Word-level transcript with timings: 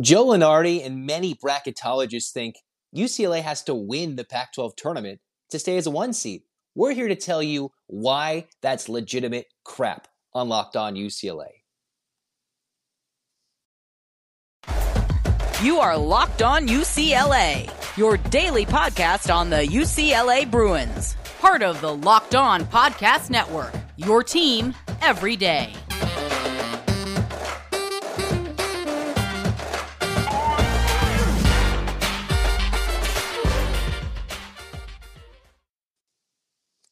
Joe 0.00 0.26
Lunardi 0.26 0.84
and 0.84 1.06
many 1.06 1.36
bracketologists 1.36 2.32
think 2.32 2.56
UCLA 2.96 3.42
has 3.42 3.62
to 3.64 3.74
win 3.74 4.16
the 4.16 4.24
Pac 4.24 4.52
12 4.52 4.74
tournament 4.74 5.20
to 5.50 5.58
stay 5.58 5.76
as 5.76 5.86
a 5.86 5.90
one 5.90 6.12
seed. 6.12 6.42
We're 6.74 6.94
here 6.94 7.06
to 7.06 7.14
tell 7.14 7.40
you 7.40 7.70
why 7.86 8.48
that's 8.60 8.88
legitimate 8.88 9.46
crap 9.64 10.08
on 10.32 10.48
Locked 10.48 10.74
On 10.74 10.94
UCLA. 10.96 11.46
You 15.62 15.78
are 15.78 15.96
Locked 15.96 16.42
On 16.42 16.66
UCLA, 16.66 17.70
your 17.96 18.16
daily 18.16 18.66
podcast 18.66 19.32
on 19.32 19.48
the 19.48 19.64
UCLA 19.64 20.50
Bruins, 20.50 21.16
part 21.38 21.62
of 21.62 21.80
the 21.80 21.94
Locked 21.94 22.34
On 22.34 22.64
Podcast 22.64 23.30
Network, 23.30 23.72
your 23.96 24.24
team 24.24 24.74
every 25.02 25.36
day. 25.36 25.72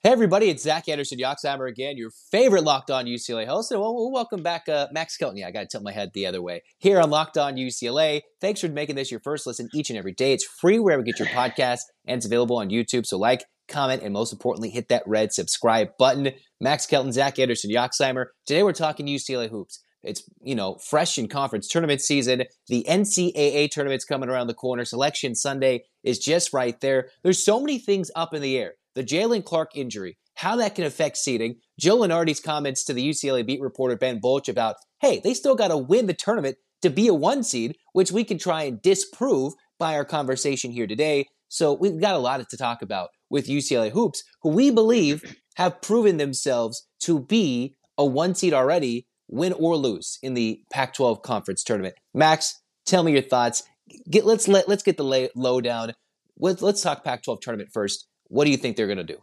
Hey 0.05 0.11
everybody, 0.11 0.51
it's 0.51 0.65
Zach 0.65 0.89
Anderson 0.89 1.21
Yoxsimer 1.21 1.69
again, 1.69 1.97
your 1.97 2.11
favorite 2.33 2.65
Locked 2.65 2.91
On 2.91 3.05
UCLA 3.07 3.47
host. 3.47 3.71
And 3.71 3.81
well, 3.81 4.11
welcome 4.11 4.43
back, 4.43 4.69
uh, 4.69 4.89
Max 4.91 5.17
Kelton. 5.17 5.37
Yeah, 5.37 5.47
I 5.47 5.53
got 5.53 5.61
to 5.61 5.67
tilt 5.69 5.85
my 5.85 5.93
head 5.93 6.11
the 6.13 6.27
other 6.27 6.43
way. 6.43 6.65
Here 6.79 6.99
on 6.99 7.09
Locked 7.09 7.39
On 7.39 7.55
UCLA. 7.55 8.23
Thanks 8.41 8.61
for 8.61 8.69
making 8.69 8.97
this 8.97 9.13
your 9.13 9.21
first 9.21 9.47
listen 9.47 9.69
each 9.73 9.91
and 9.91 9.97
every 9.97 10.11
day. 10.11 10.33
It's 10.33 10.45
free 10.45 10.81
wherever 10.81 11.03
you 11.03 11.07
get 11.07 11.21
your 11.21 11.29
podcast, 11.29 11.83
and 12.05 12.17
it's 12.17 12.27
available 12.27 12.57
on 12.57 12.69
YouTube. 12.69 13.07
So 13.07 13.17
like, 13.17 13.45
comment, 13.69 14.03
and 14.03 14.13
most 14.13 14.33
importantly, 14.33 14.71
hit 14.71 14.89
that 14.89 15.05
red 15.07 15.33
subscribe 15.33 15.91
button. 16.01 16.33
Max 16.61 16.85
Kelton, 16.85 17.13
Zach 17.13 17.39
Anderson 17.39 17.71
Yoxsimer. 17.71 18.25
Today 18.45 18.65
we're 18.65 18.73
talking 18.73 19.07
UCLA 19.07 19.51
hoops. 19.51 19.85
It's 20.03 20.29
you 20.43 20.57
know 20.57 20.79
fresh 20.85 21.17
in 21.17 21.29
conference 21.29 21.69
tournament 21.69 22.01
season. 22.01 22.43
The 22.67 22.85
NCAA 22.89 23.71
tournament's 23.71 24.05
coming 24.05 24.29
around 24.29 24.49
the 24.49 24.55
corner. 24.55 24.85
Selection 24.85 25.37
Sunday 25.37 25.85
is 26.03 26.19
just 26.19 26.53
right 26.53 26.81
there. 26.81 27.11
There's 27.23 27.45
so 27.45 27.61
many 27.61 27.79
things 27.79 28.11
up 28.17 28.35
in 28.35 28.43
the 28.43 28.59
air 28.59 28.75
the 28.95 29.05
Jaylen 29.05 29.45
Clark 29.45 29.71
injury, 29.75 30.19
how 30.35 30.57
that 30.57 30.75
can 30.75 30.85
affect 30.85 31.17
seeding, 31.17 31.57
Joe 31.79 31.99
Lunardi's 31.99 32.41
comments 32.41 32.85
to 32.85 32.93
the 32.93 33.09
UCLA 33.09 33.47
beat 33.47 33.61
reporter 33.61 33.97
Ben 33.97 34.19
Bolch 34.19 34.49
about, 34.49 34.77
hey, 35.01 35.21
they 35.23 35.35
still 35.35 35.55
got 35.55 35.69
to 35.69 35.77
win 35.77 36.07
the 36.07 36.15
tournament 36.15 36.57
to 36.83 36.91
be 36.91 37.09
a 37.09 37.15
one 37.15 37.43
seed, 37.43 37.77
which 37.93 38.13
we 38.13 38.25
can 38.25 38.39
try 38.39 38.65
and 38.65 38.83
disprove 38.83 39.55
by 39.79 39.95
our 39.95 40.05
conversation 40.05 40.71
here 40.71 40.87
today. 40.87 41.27
So 41.49 41.73
we've 41.75 42.01
got 42.01 42.15
a 42.15 42.19
lot 42.19 42.49
to 42.49 42.57
talk 42.57 42.83
about 42.83 43.11
with 43.31 43.47
UCLA 43.47 43.91
Hoops, 43.91 44.23
who 44.43 44.51
we 44.51 44.71
believe 44.71 45.37
have 45.57 45.83
proven 45.83 46.17
themselves 46.17 46.87
to 47.01 47.21
be 47.21 47.75
a 47.99 48.05
one 48.05 48.35
seed 48.35 48.55
already, 48.55 49.07
win 49.29 49.53
or 49.55 49.77
lose 49.77 50.19
in 50.23 50.35
the 50.35 50.63
Pac-12 50.73 51.23
conference 51.23 51.63
tournament. 51.63 51.95
Max, 52.15 52.61
tell 52.87 53.03
me 53.03 53.13
your 53.13 53.23
thoughts. 53.23 53.63
Get 54.11 54.25
let's 54.25 54.49
let 54.49 54.69
let's 54.69 54.83
get 54.83 54.97
the 54.97 55.05
lay, 55.05 55.29
lowdown. 55.35 55.93
Let's 56.39 56.63
let's 56.63 56.83
talk 56.83 57.05
Pac-12 57.05 57.41
tournament 57.41 57.71
first. 57.73 58.07
What 58.33 58.47
do 58.47 58.51
you 58.51 58.57
think 58.57 58.79
they're 58.79 58.87
going 58.87 58.97
to 58.97 59.05
do? 59.05 59.19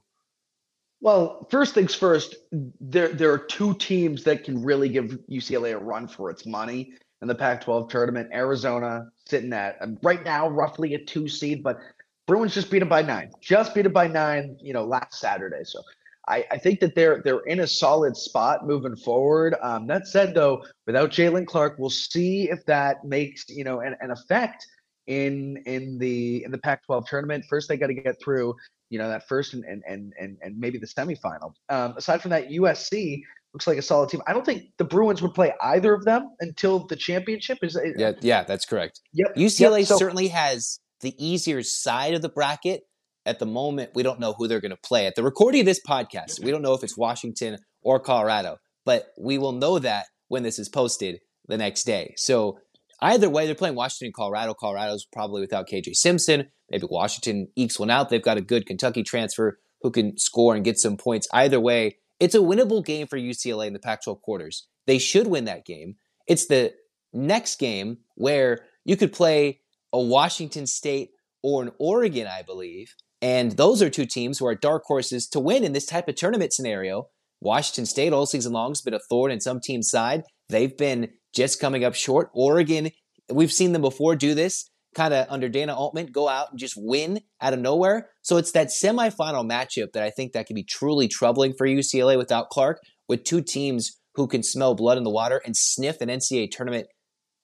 Well, 1.01 1.47
first 1.49 1.73
things 1.73 1.95
first, 1.95 2.35
there 2.51 3.07
there 3.07 3.31
are 3.31 3.39
two 3.39 3.73
teams 3.73 4.23
that 4.25 4.43
can 4.43 4.61
really 4.61 4.87
give 4.87 5.17
UCLA 5.27 5.73
a 5.73 5.79
run 5.79 6.07
for 6.07 6.29
its 6.29 6.45
money 6.45 6.93
in 7.23 7.27
the 7.27 7.33
Pac-12 7.33 7.89
tournament. 7.89 8.29
Arizona 8.31 9.09
sitting 9.25 9.51
at 9.51 9.77
um, 9.81 9.97
right 10.03 10.23
now 10.23 10.47
roughly 10.47 10.93
a 10.93 11.03
two 11.03 11.27
seed, 11.27 11.63
but 11.63 11.79
Bruins 12.27 12.53
just 12.53 12.69
beat 12.69 12.79
them 12.79 12.89
by 12.89 13.01
nine. 13.01 13.31
Just 13.41 13.73
beat 13.73 13.81
them 13.81 13.93
by 13.93 14.07
nine, 14.07 14.57
you 14.61 14.73
know, 14.73 14.85
last 14.85 15.15
Saturday. 15.15 15.63
So 15.63 15.81
I, 16.27 16.45
I 16.51 16.59
think 16.59 16.79
that 16.81 16.93
they're 16.93 17.23
they're 17.23 17.45
in 17.47 17.61
a 17.61 17.67
solid 17.67 18.15
spot 18.15 18.67
moving 18.67 18.95
forward. 18.95 19.55
Um, 19.63 19.87
that 19.87 20.05
said, 20.05 20.35
though, 20.35 20.63
without 20.85 21.09
Jaylen 21.09 21.47
Clark, 21.47 21.77
we'll 21.79 21.89
see 21.89 22.51
if 22.51 22.63
that 22.65 23.03
makes 23.05 23.49
you 23.49 23.63
know 23.63 23.79
an, 23.79 23.95
an 24.01 24.11
effect 24.11 24.67
in 25.07 25.57
in 25.65 25.97
the 25.97 26.43
in 26.43 26.51
the 26.51 26.59
Pac-12 26.59 27.07
tournament. 27.07 27.45
First, 27.49 27.69
they 27.69 27.77
got 27.77 27.87
to 27.87 27.95
get 27.95 28.21
through 28.23 28.53
you 28.89 28.97
know 28.99 29.09
that 29.09 29.27
first 29.27 29.53
and 29.53 29.63
and 29.63 29.83
and 29.87 30.13
and, 30.19 30.37
and 30.41 30.59
maybe 30.59 30.77
the 30.77 30.87
semifinal. 30.87 31.53
Um, 31.69 31.93
aside 31.97 32.21
from 32.21 32.31
that, 32.31 32.49
USC 32.49 33.21
looks 33.53 33.67
like 33.67 33.77
a 33.77 33.81
solid 33.81 34.09
team. 34.09 34.21
I 34.27 34.33
don't 34.33 34.45
think 34.45 34.71
the 34.77 34.83
Bruins 34.83 35.21
would 35.21 35.33
play 35.33 35.53
either 35.61 35.93
of 35.93 36.05
them 36.05 36.29
until 36.39 36.85
the 36.87 36.95
championship. 36.95 37.59
Is 37.61 37.77
yeah, 37.97 38.13
yeah, 38.21 38.43
that's 38.43 38.65
correct. 38.65 39.01
Yep. 39.13 39.35
UCLA 39.35 39.79
yep. 39.79 39.87
So, 39.87 39.97
certainly 39.97 40.27
has 40.29 40.79
the 41.01 41.13
easier 41.23 41.63
side 41.63 42.13
of 42.13 42.21
the 42.21 42.29
bracket. 42.29 42.83
At 43.25 43.37
the 43.37 43.45
moment, 43.45 43.91
we 43.93 44.01
don't 44.01 44.19
know 44.19 44.33
who 44.33 44.47
they're 44.47 44.61
going 44.61 44.71
to 44.71 44.77
play. 44.77 45.05
At 45.05 45.15
the 45.15 45.23
recording 45.23 45.59
of 45.59 45.65
this 45.65 45.81
podcast, 45.87 46.43
we 46.43 46.51
don't 46.51 46.61
know 46.61 46.73
if 46.73 46.83
it's 46.83 46.97
Washington 46.97 47.57
or 47.81 47.99
Colorado, 47.99 48.57
but 48.85 49.07
we 49.19 49.37
will 49.37 49.51
know 49.51 49.77
that 49.77 50.05
when 50.29 50.41
this 50.41 50.57
is 50.57 50.69
posted 50.69 51.19
the 51.47 51.57
next 51.57 51.83
day. 51.83 52.13
So 52.17 52.59
either 53.01 53.29
way, 53.29 53.45
they're 53.45 53.55
playing 53.55 53.75
Washington, 53.75 54.13
Colorado. 54.15 54.53
Colorado's 54.53 55.05
probably 55.05 55.41
without 55.41 55.67
KJ 55.67 55.95
Simpson. 55.95 56.47
Maybe 56.69 56.87
Washington 56.89 57.47
ekes 57.55 57.79
one 57.79 57.89
out. 57.89 58.09
They've 58.09 58.21
got 58.21 58.37
a 58.37 58.41
good 58.41 58.65
Kentucky 58.65 59.03
transfer 59.03 59.59
who 59.81 59.91
can 59.91 60.17
score 60.17 60.55
and 60.55 60.65
get 60.65 60.79
some 60.79 60.97
points. 60.97 61.27
Either 61.33 61.59
way, 61.59 61.97
it's 62.19 62.35
a 62.35 62.39
winnable 62.39 62.85
game 62.85 63.07
for 63.07 63.17
UCLA 63.17 63.67
in 63.67 63.73
the 63.73 63.79
Pac 63.79 64.03
12 64.03 64.21
quarters. 64.21 64.67
They 64.87 64.97
should 64.97 65.27
win 65.27 65.45
that 65.45 65.65
game. 65.65 65.95
It's 66.27 66.47
the 66.47 66.73
next 67.13 67.59
game 67.59 67.99
where 68.15 68.65
you 68.85 68.97
could 68.97 69.13
play 69.13 69.61
a 69.93 70.01
Washington 70.01 70.67
State 70.67 71.11
or 71.41 71.63
an 71.63 71.71
Oregon, 71.79 72.27
I 72.27 72.41
believe. 72.43 72.93
And 73.21 73.53
those 73.53 73.81
are 73.81 73.89
two 73.89 74.05
teams 74.05 74.39
who 74.39 74.47
are 74.47 74.55
dark 74.55 74.83
horses 74.85 75.27
to 75.29 75.39
win 75.39 75.63
in 75.63 75.73
this 75.73 75.85
type 75.85 76.07
of 76.07 76.15
tournament 76.15 76.53
scenario. 76.53 77.09
Washington 77.41 77.85
State 77.85 78.13
all 78.13 78.25
season 78.25 78.53
long 78.53 78.71
has 78.71 78.81
been 78.81 78.93
a 78.93 78.99
thorn 78.99 79.31
in 79.31 79.39
some 79.39 79.59
team's 79.59 79.89
side. 79.89 80.23
They've 80.49 80.75
been 80.75 81.09
just 81.33 81.59
coming 81.59 81.83
up 81.83 81.95
short. 81.95 82.29
Oregon, 82.33 82.89
we've 83.31 83.51
seen 83.51 83.71
them 83.71 83.81
before 83.81 84.15
do 84.15 84.33
this 84.33 84.69
kind 84.95 85.13
of 85.13 85.27
under 85.29 85.49
Dana 85.49 85.75
Altman 85.75 86.07
go 86.07 86.27
out 86.27 86.49
and 86.51 86.59
just 86.59 86.73
win 86.77 87.21
out 87.41 87.53
of 87.53 87.59
nowhere. 87.59 88.09
So 88.21 88.37
it's 88.37 88.51
that 88.53 88.67
semifinal 88.67 89.47
matchup 89.49 89.91
that 89.93 90.03
I 90.03 90.09
think 90.09 90.33
that 90.33 90.47
could 90.47 90.55
be 90.55 90.63
truly 90.63 91.07
troubling 91.07 91.53
for 91.57 91.67
UCLA 91.67 92.17
without 92.17 92.49
Clark, 92.49 92.81
with 93.07 93.23
two 93.23 93.41
teams 93.41 93.97
who 94.15 94.27
can 94.27 94.43
smell 94.43 94.75
blood 94.75 94.97
in 94.97 95.03
the 95.03 95.09
water 95.09 95.41
and 95.45 95.55
sniff 95.55 96.01
an 96.01 96.09
NCAA 96.09 96.51
tournament 96.51 96.87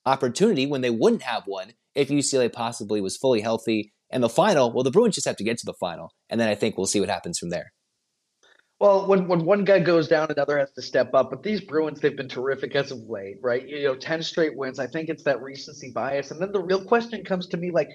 opportunity 0.05 0.65
when 0.65 0.81
they 0.81 0.89
wouldn't 0.89 1.23
have 1.23 1.43
one 1.45 1.73
if 1.93 2.09
UCLA 2.09 2.51
possibly 2.51 3.01
was 3.01 3.17
fully 3.17 3.41
healthy. 3.41 3.93
And 4.11 4.23
the 4.23 4.29
final, 4.29 4.71
well, 4.71 4.83
the 4.83 4.91
Bruins 4.91 5.15
just 5.15 5.27
have 5.27 5.37
to 5.37 5.43
get 5.43 5.57
to 5.57 5.65
the 5.65 5.73
final, 5.73 6.11
and 6.29 6.39
then 6.39 6.47
I 6.47 6.55
think 6.55 6.77
we'll 6.77 6.85
see 6.85 6.99
what 6.99 7.09
happens 7.09 7.39
from 7.39 7.49
there. 7.49 7.73
Well, 8.79 9.07
when, 9.07 9.27
when 9.27 9.45
one 9.45 9.63
guy 9.63 9.79
goes 9.79 10.07
down, 10.09 10.27
another 10.29 10.57
has 10.59 10.71
to 10.73 10.81
step 10.81 11.13
up. 11.13 11.29
But 11.29 11.43
these 11.43 11.61
Bruins, 11.61 12.01
they've 12.01 12.15
been 12.15 12.27
terrific 12.27 12.75
as 12.75 12.91
of 12.91 13.09
late, 13.09 13.37
right? 13.41 13.65
You 13.67 13.83
know, 13.83 13.95
10 13.95 14.21
straight 14.21 14.57
wins. 14.57 14.79
I 14.79 14.87
think 14.87 15.07
it's 15.07 15.23
that 15.23 15.41
recency 15.41 15.91
bias. 15.91 16.31
And 16.31 16.41
then 16.41 16.51
the 16.51 16.61
real 16.61 16.83
question 16.83 17.23
comes 17.23 17.47
to 17.47 17.57
me 17.57 17.71
like, 17.71 17.89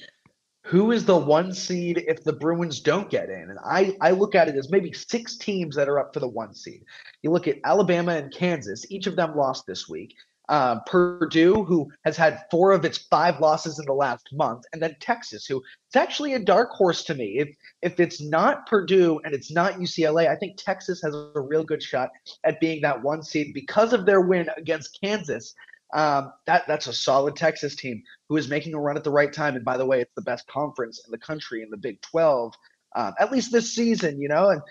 who 0.64 0.91
is 0.92 1.04
the 1.04 1.16
one 1.16 1.52
seed 1.52 2.04
if 2.06 2.22
the 2.24 2.32
Bruins 2.32 2.80
don't 2.80 3.10
get 3.10 3.28
in? 3.28 3.50
And 3.50 3.58
I, 3.64 3.96
I 4.00 4.10
look 4.12 4.34
at 4.34 4.48
it 4.48 4.56
as 4.56 4.70
maybe 4.70 4.92
six 4.92 5.36
teams 5.36 5.76
that 5.76 5.88
are 5.88 5.98
up 5.98 6.14
for 6.14 6.20
the 6.20 6.28
one 6.28 6.54
seed. 6.54 6.84
You 7.22 7.30
look 7.30 7.48
at 7.48 7.58
Alabama 7.64 8.12
and 8.12 8.32
Kansas, 8.32 8.91
each 8.91 9.06
of 9.06 9.16
them 9.16 9.36
lost 9.36 9.66
this 9.66 9.88
week 9.88 10.14
uh, 10.50 10.80
Purdue, 10.80 11.62
who 11.62 11.88
has 12.04 12.16
had 12.16 12.42
four 12.50 12.72
of 12.72 12.84
its 12.84 12.98
five 12.98 13.38
losses 13.38 13.78
in 13.78 13.86
the 13.86 13.92
last 13.92 14.28
month, 14.32 14.64
and 14.72 14.82
then 14.82 14.96
Texas, 15.00 15.46
who 15.46 15.62
it's 15.86 15.94
actually 15.96 16.34
a 16.34 16.40
dark 16.40 16.70
horse 16.70 17.04
to 17.04 17.14
me. 17.14 17.38
If 17.38 17.48
if 17.82 18.00
it's 18.00 18.20
not 18.20 18.66
Purdue 18.66 19.20
and 19.24 19.32
it's 19.32 19.52
not 19.52 19.74
UCLA, 19.74 20.28
I 20.28 20.34
think 20.34 20.56
Texas 20.56 21.00
has 21.02 21.14
a 21.14 21.40
real 21.40 21.62
good 21.62 21.80
shot 21.80 22.10
at 22.42 22.58
being 22.60 22.82
that 22.82 23.00
one 23.00 23.22
seed 23.22 23.54
because 23.54 23.92
of 23.92 24.04
their 24.04 24.20
win 24.20 24.50
against 24.56 24.98
Kansas. 25.00 25.54
Um, 25.94 26.32
that 26.46 26.66
that's 26.66 26.88
a 26.88 26.92
solid 26.92 27.36
Texas 27.36 27.76
team 27.76 28.02
who 28.28 28.36
is 28.36 28.48
making 28.48 28.74
a 28.74 28.80
run 28.80 28.96
at 28.96 29.04
the 29.04 29.10
right 29.10 29.32
time. 29.32 29.54
And 29.54 29.64
by 29.64 29.76
the 29.76 29.86
way, 29.86 30.00
it's 30.00 30.14
the 30.16 30.22
best 30.22 30.48
conference 30.48 31.00
in 31.06 31.12
the 31.12 31.18
country 31.18 31.62
in 31.62 31.70
the 31.70 31.76
Big 31.76 32.00
Twelve, 32.02 32.54
um, 32.96 33.14
at 33.20 33.30
least 33.30 33.52
this 33.52 33.72
season. 33.72 34.20
You 34.20 34.28
know, 34.28 34.50
and 34.50 34.62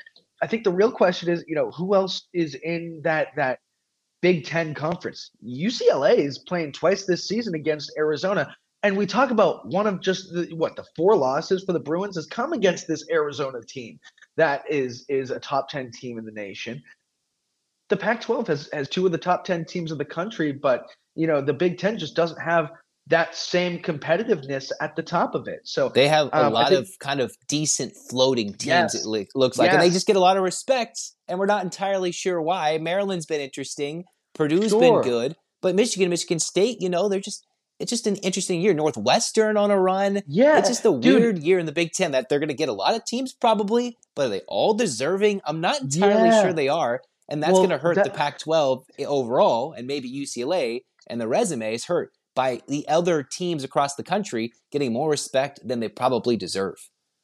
I 0.41 0.47
think 0.47 0.65
the 0.65 0.73
real 0.73 0.91
question 0.91 1.29
is, 1.29 1.45
you 1.47 1.55
know, 1.55 1.71
who 1.71 1.95
else 1.95 2.27
is 2.33 2.55
in 2.55 2.99
that 3.05 3.29
that 3.37 3.59
Big 4.21 4.45
Ten 4.45 4.73
conference. 4.73 5.31
UCLA 5.45 6.17
is 6.17 6.39
playing 6.39 6.73
twice 6.73 7.05
this 7.05 7.27
season 7.27 7.55
against 7.55 7.93
Arizona. 7.97 8.55
And 8.83 8.95
we 8.95 9.05
talk 9.05 9.31
about 9.31 9.67
one 9.67 9.87
of 9.87 10.01
just 10.01 10.33
the, 10.33 10.53
what 10.55 10.75
the 10.75 10.85
four 10.95 11.15
losses 11.15 11.63
for 11.63 11.73
the 11.73 11.79
Bruins 11.79 12.15
has 12.15 12.25
come 12.25 12.53
against 12.53 12.87
this 12.87 13.05
Arizona 13.09 13.61
team 13.61 13.99
that 14.37 14.63
is 14.69 15.05
is 15.09 15.31
a 15.31 15.39
top 15.39 15.69
10 15.69 15.91
team 15.91 16.17
in 16.17 16.25
the 16.25 16.31
nation. 16.31 16.81
The 17.89 17.97
Pac-12 17.97 18.47
has 18.47 18.69
has 18.71 18.87
two 18.87 19.05
of 19.05 19.11
the 19.11 19.17
top 19.17 19.43
10 19.43 19.65
teams 19.65 19.91
in 19.91 19.97
the 19.97 20.05
country, 20.05 20.51
but 20.51 20.85
you 21.15 21.27
know, 21.27 21.41
the 21.41 21.53
Big 21.53 21.77
10 21.77 21.97
just 21.97 22.15
doesn't 22.15 22.39
have 22.39 22.71
that 23.09 23.35
same 23.35 23.79
competitiveness 23.79 24.71
at 24.79 24.95
the 24.95 25.03
top 25.03 25.35
of 25.35 25.47
it. 25.47 25.61
So 25.63 25.89
they 25.89 26.07
have 26.07 26.27
a 26.27 26.45
um, 26.45 26.53
lot 26.53 26.69
think, 26.69 26.81
of 26.81 26.99
kind 26.99 27.19
of 27.19 27.35
decent 27.47 27.93
floating 28.09 28.53
teams. 28.53 28.65
Yes, 28.65 28.95
it 28.95 29.05
looks 29.05 29.57
like, 29.57 29.67
yes. 29.67 29.73
and 29.73 29.81
they 29.81 29.89
just 29.89 30.07
get 30.07 30.15
a 30.15 30.19
lot 30.19 30.37
of 30.37 30.43
respect. 30.43 30.99
And 31.27 31.39
we're 31.39 31.47
not 31.47 31.63
entirely 31.63 32.11
sure 32.11 32.41
why. 32.41 32.77
Maryland's 32.77 33.25
been 33.25 33.41
interesting. 33.41 34.05
Purdue's 34.33 34.69
sure. 34.69 34.79
been 34.79 35.01
good, 35.01 35.35
but 35.61 35.75
Michigan, 35.75 36.05
and 36.05 36.11
Michigan 36.11 36.39
State, 36.39 36.81
you 36.81 36.89
know, 36.89 37.09
they're 37.09 37.19
just 37.19 37.45
it's 37.79 37.89
just 37.89 38.07
an 38.07 38.17
interesting 38.17 38.61
year. 38.61 38.73
Northwestern 38.73 39.57
on 39.57 39.71
a 39.71 39.79
run. 39.79 40.21
Yeah, 40.27 40.59
it's 40.59 40.69
just 40.69 40.85
a 40.85 40.91
dude. 40.91 41.03
weird 41.03 41.39
year 41.39 41.59
in 41.59 41.65
the 41.65 41.71
Big 41.71 41.93
Ten 41.93 42.11
that 42.11 42.29
they're 42.29 42.39
going 42.39 42.49
to 42.49 42.53
get 42.53 42.69
a 42.69 42.73
lot 42.73 42.95
of 42.95 43.05
teams 43.05 43.33
probably, 43.33 43.97
but 44.15 44.27
are 44.27 44.29
they 44.29 44.41
all 44.47 44.73
deserving? 44.73 45.41
I'm 45.45 45.61
not 45.61 45.81
entirely 45.81 46.29
yeah. 46.29 46.43
sure 46.43 46.53
they 46.53 46.67
are, 46.67 47.01
and 47.27 47.41
that's 47.41 47.53
well, 47.53 47.61
going 47.61 47.71
to 47.71 47.77
hurt 47.79 47.95
that, 47.95 48.05
the 48.05 48.11
Pac-12 48.11 48.83
overall, 49.05 49.73
and 49.73 49.87
maybe 49.87 50.11
UCLA 50.11 50.81
and 51.07 51.19
the 51.19 51.27
resume 51.27 51.73
is 51.73 51.85
hurt 51.85 52.11
by 52.39 52.61
the 52.69 52.87
other 52.87 53.21
teams 53.21 53.65
across 53.65 53.95
the 53.95 54.03
country 54.03 54.53
getting 54.71 54.93
more 54.93 55.09
respect 55.09 55.59
than 55.67 55.81
they 55.81 55.89
probably 55.89 56.37
deserve. 56.37 56.77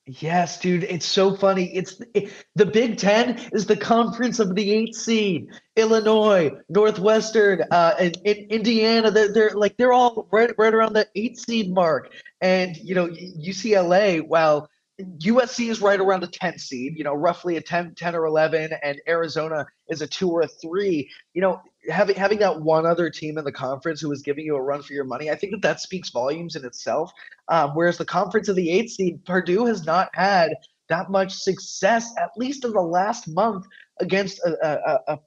Yes, 0.05 0.59
dude, 0.59 0.83
it's 0.83 1.05
so 1.05 1.33
funny. 1.33 1.73
It's 1.73 2.01
it, 2.13 2.33
the 2.55 2.65
Big 2.65 2.97
Ten 2.97 3.39
is 3.53 3.65
the 3.65 3.77
conference 3.77 4.39
of 4.39 4.55
the 4.55 4.73
eight 4.73 4.93
seed. 4.93 5.47
Illinois, 5.77 6.51
Northwestern, 6.67 7.63
uh, 7.71 7.93
and, 7.97 8.17
and 8.25 8.37
Indiana. 8.51 9.09
They're, 9.09 9.31
they're 9.31 9.51
like 9.51 9.77
they're 9.77 9.93
all 9.93 10.27
right 10.33 10.51
right 10.57 10.73
around 10.73 10.91
the 10.91 11.07
eight 11.15 11.37
seed 11.37 11.73
mark. 11.73 12.11
And 12.41 12.75
you 12.75 12.93
know 12.93 13.07
UCLA, 13.07 14.21
while 14.27 14.69
USC 14.99 15.69
is 15.69 15.81
right 15.81 15.99
around 15.99 16.23
a 16.23 16.27
10 16.27 16.57
seed, 16.57 16.97
you 16.97 17.03
know, 17.03 17.13
roughly 17.13 17.57
a 17.57 17.61
10, 17.61 17.95
10 17.95 18.15
or 18.15 18.25
11, 18.25 18.71
and 18.81 19.01
Arizona 19.07 19.65
is 19.89 20.01
a 20.01 20.07
two 20.07 20.29
or 20.29 20.41
a 20.41 20.47
three. 20.47 21.09
You 21.33 21.41
know, 21.41 21.61
having 21.89 22.15
having 22.15 22.39
that 22.39 22.61
one 22.61 22.85
other 22.85 23.09
team 23.09 23.37
in 23.37 23.45
the 23.45 23.51
conference 23.51 24.01
who 24.01 24.11
is 24.11 24.21
giving 24.21 24.45
you 24.45 24.55
a 24.55 24.61
run 24.61 24.81
for 24.81 24.93
your 24.93 25.03
money, 25.03 25.29
I 25.29 25.35
think 25.35 25.51
that 25.53 25.61
that 25.61 25.79
speaks 25.79 26.09
volumes 26.09 26.55
in 26.55 26.65
itself. 26.65 27.11
Um, 27.47 27.71
whereas 27.71 27.97
the 27.97 28.05
conference 28.05 28.47
of 28.47 28.55
the 28.55 28.69
eight 28.69 28.89
seed, 28.89 29.23
Purdue 29.25 29.65
has 29.65 29.85
not 29.85 30.09
had 30.13 30.53
that 30.89 31.09
much 31.09 31.33
success, 31.33 32.13
at 32.17 32.29
least 32.37 32.65
in 32.65 32.71
the 32.71 32.81
last 32.81 33.27
month, 33.27 33.65
against 33.99 34.39
a 34.39 34.57
a, 34.61 35.13
a, 35.13 35.19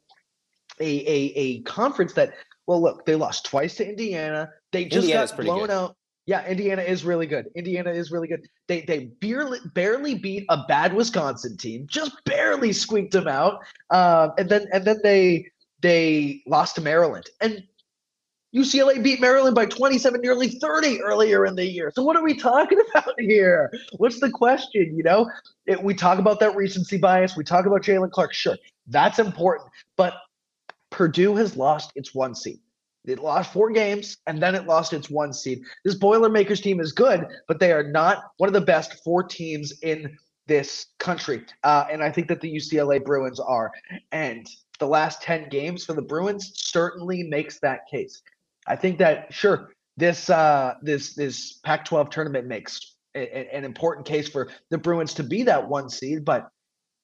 a, 0.81 1.32
a 1.37 1.60
conference 1.62 2.12
that. 2.14 2.34
Well, 2.66 2.82
look, 2.82 3.06
they 3.06 3.14
lost 3.14 3.46
twice 3.46 3.76
to 3.76 3.88
Indiana. 3.88 4.50
They 4.72 4.84
just 4.84 5.06
Indiana's 5.06 5.31
got 5.32 5.40
blown 5.40 5.70
out. 5.70 5.96
Yeah, 6.26 6.46
Indiana 6.46 6.82
is 6.82 7.06
really 7.06 7.26
good. 7.26 7.46
Indiana 7.56 7.90
is 7.90 8.12
really 8.12 8.28
good. 8.28 8.46
They 8.66 8.82
they 8.82 9.06
barely 9.06 9.60
barely 9.75 10.14
beat 10.14 10.44
a 10.50 10.64
bad 10.69 10.93
Wisconsin 10.93 11.56
team, 11.56 11.87
just 11.87 12.22
barely 12.26 12.75
squeaked 12.75 13.12
them 13.12 13.26
out. 13.26 13.64
Um, 13.88 14.32
and 14.37 14.46
then 14.50 14.66
and 14.70 14.84
then 14.84 15.00
they 15.02 15.46
they 15.80 16.42
lost 16.46 16.75
to 16.76 16.80
Maryland. 16.80 17.26
And 17.40 17.64
UCLA 18.54 19.02
beat 19.02 19.20
Maryland 19.20 19.54
by 19.54 19.66
27, 19.66 20.20
nearly 20.20 20.48
30 20.48 21.02
earlier 21.02 21.44
in 21.44 21.54
the 21.54 21.66
year. 21.66 21.92
So 21.94 22.02
what 22.02 22.16
are 22.16 22.22
we 22.22 22.34
talking 22.34 22.78
about 22.90 23.19
here? 23.19 23.70
What's 23.98 24.20
the 24.20 24.30
question? 24.30 24.96
You 24.96 25.02
know, 25.02 25.30
it, 25.66 25.82
we 25.82 25.94
talk 25.94 26.19
about 26.19 26.40
that 26.40 26.56
recency 26.56 26.96
bias. 26.96 27.36
We 27.36 27.44
talk 27.44 27.66
about 27.66 27.82
Jaylen 27.82 28.10
Clark. 28.10 28.32
Sure, 28.32 28.56
that's 28.86 29.19
important. 29.19 29.69
But 29.96 30.14
Purdue 30.90 31.36
has 31.36 31.56
lost 31.56 31.92
its 31.94 32.14
one 32.14 32.34
seed. 32.34 32.58
It 33.04 33.20
lost 33.20 33.52
four 33.52 33.70
games 33.70 34.19
and 34.26 34.42
then 34.42 34.54
it 34.54 34.66
lost 34.66 34.92
its 34.92 35.08
one 35.08 35.32
seed. 35.32 35.62
This 35.84 35.94
Boilermakers 35.94 36.60
team 36.60 36.81
is 36.81 36.92
good, 36.92 37.26
but 37.46 37.58
they 37.58 37.72
are 37.72 37.82
not 37.82 38.32
one 38.36 38.48
of 38.48 38.52
the 38.52 38.60
best 38.60 39.02
four 39.02 39.22
teams 39.22 39.72
in 39.82 40.16
this 40.46 40.86
country. 40.98 41.44
Uh, 41.62 41.86
and 41.90 42.02
I 42.02 42.10
think 42.10 42.28
that 42.28 42.40
the 42.40 42.54
UCLA 42.54 43.02
Bruins 43.02 43.40
are. 43.40 43.70
And 44.12 44.48
the 44.78 44.86
last 44.86 45.22
10 45.22 45.48
games 45.48 45.84
for 45.84 45.92
the 45.92 46.02
Bruins 46.02 46.52
certainly 46.54 47.22
makes 47.25 47.58
that 47.60 47.80
case. 47.90 48.22
I 48.66 48.76
think 48.76 48.98
that, 48.98 49.32
sure, 49.32 49.70
this 49.96 50.30
uh, 50.30 50.75
this 50.80 51.14
this 51.14 51.54
Pac-12 51.64 52.10
tournament 52.10 52.46
makes 52.46 52.94
a, 53.16 53.20
a, 53.20 53.56
an 53.56 53.64
important 53.64 54.06
case 54.06 54.28
for 54.28 54.48
the 54.70 54.78
Bruins 54.78 55.12
to 55.14 55.25
be 55.25 55.42
that 55.42 55.69
one 55.69 55.90
seed, 55.90 56.25
but 56.25 56.48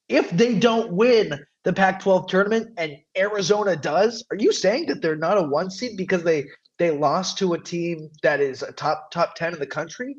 if 0.08 0.30
they 0.30 0.58
don't 0.58 0.92
win 0.92 1.44
the 1.64 1.72
Pac 1.72 2.00
12 2.00 2.28
tournament 2.28 2.74
and 2.76 2.96
Arizona 3.16 3.74
does, 3.74 4.24
are 4.30 4.36
you 4.36 4.52
saying 4.52 4.86
that 4.86 5.00
they're 5.00 5.16
not 5.16 5.38
a 5.38 5.42
one 5.42 5.70
seed 5.70 5.96
because 5.96 6.22
they 6.22 6.44
they 6.78 6.90
lost 6.90 7.38
to 7.38 7.54
a 7.54 7.58
team 7.58 8.10
that 8.22 8.40
is 8.40 8.62
a 8.62 8.72
top 8.72 9.10
top 9.10 9.34
10 9.34 9.54
in 9.54 9.58
the 9.58 9.66
country? 9.66 10.16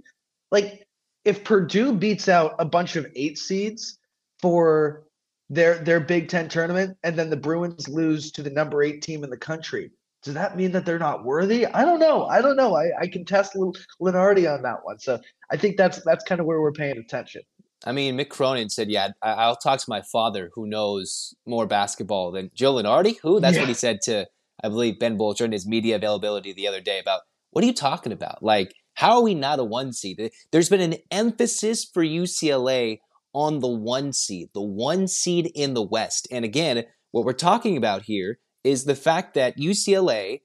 Like 0.51 0.85
if 1.23 1.43
Purdue 1.43 1.93
beats 1.93 2.27
out 2.27 2.55
a 2.59 2.65
bunch 2.65 2.95
of 2.95 3.07
eight 3.15 3.37
seeds 3.37 3.99
for 4.41 5.04
their 5.49 5.77
their 5.77 5.99
Big 5.99 6.29
10 6.29 6.49
tournament 6.49 6.97
and 7.03 7.17
then 7.17 7.29
the 7.29 7.37
Bruins 7.37 7.87
lose 7.87 8.31
to 8.31 8.41
the 8.41 8.49
number 8.49 8.83
8 8.83 9.01
team 9.01 9.23
in 9.23 9.29
the 9.29 9.37
country, 9.37 9.91
does 10.23 10.33
that 10.33 10.57
mean 10.57 10.71
that 10.71 10.85
they're 10.85 10.99
not 10.99 11.23
worthy? 11.23 11.67
I 11.67 11.85
don't 11.85 11.99
know. 11.99 12.25
I 12.25 12.41
don't 12.41 12.55
know. 12.55 12.75
I, 12.75 12.89
I 12.99 13.07
can 13.07 13.25
test 13.25 13.55
Lunardi 14.01 14.51
on 14.51 14.63
that 14.63 14.83
one. 14.83 14.99
So 14.99 15.19
I 15.51 15.57
think 15.57 15.77
that's 15.77 16.03
that's 16.03 16.23
kind 16.23 16.41
of 16.41 16.47
where 16.47 16.61
we're 16.61 16.71
paying 16.71 16.97
attention. 16.97 17.43
I 17.85 17.91
mean, 17.91 18.17
Mick 18.17 18.29
Cronin 18.29 18.69
said, 18.69 18.89
"Yeah, 18.89 19.09
I'll 19.21 19.55
talk 19.55 19.79
to 19.79 19.89
my 19.89 20.01
father, 20.01 20.49
who 20.55 20.65
knows 20.65 21.35
more 21.45 21.67
basketball 21.67 22.31
than 22.31 22.49
Joe 22.55 22.73
Lunardi." 22.73 23.17
Who? 23.21 23.39
That's 23.39 23.55
yeah. 23.55 23.61
what 23.61 23.67
he 23.67 23.75
said 23.75 23.99
to, 24.05 24.25
I 24.63 24.69
believe, 24.69 24.97
Ben 24.97 25.17
Bolger 25.17 25.41
in 25.41 25.51
his 25.51 25.67
media 25.67 25.95
availability 25.97 26.53
the 26.53 26.67
other 26.67 26.81
day 26.81 26.99
about 26.99 27.21
what 27.51 27.63
are 27.63 27.67
you 27.67 27.73
talking 27.73 28.11
about? 28.11 28.41
Like, 28.41 28.73
how 28.95 29.17
are 29.17 29.23
we 29.23 29.35
not 29.35 29.59
a 29.59 29.63
one 29.63 29.93
seed? 29.93 30.31
There's 30.51 30.69
been 30.69 30.81
an 30.81 30.95
emphasis 31.11 31.85
for 31.85 32.03
UCLA 32.03 32.99
on 33.35 33.59
the 33.59 33.67
one 33.67 34.13
seed, 34.13 34.47
the 34.53 34.63
one 34.63 35.07
seed 35.07 35.51
in 35.53 35.73
the 35.73 35.83
West. 35.83 36.27
And 36.31 36.45
again, 36.45 36.85
what 37.11 37.25
we're 37.25 37.33
talking 37.33 37.75
about 37.75 38.03
here 38.03 38.39
is 38.63 38.85
the 38.85 38.95
fact 38.95 39.33
that 39.33 39.57
UCLA 39.57 40.39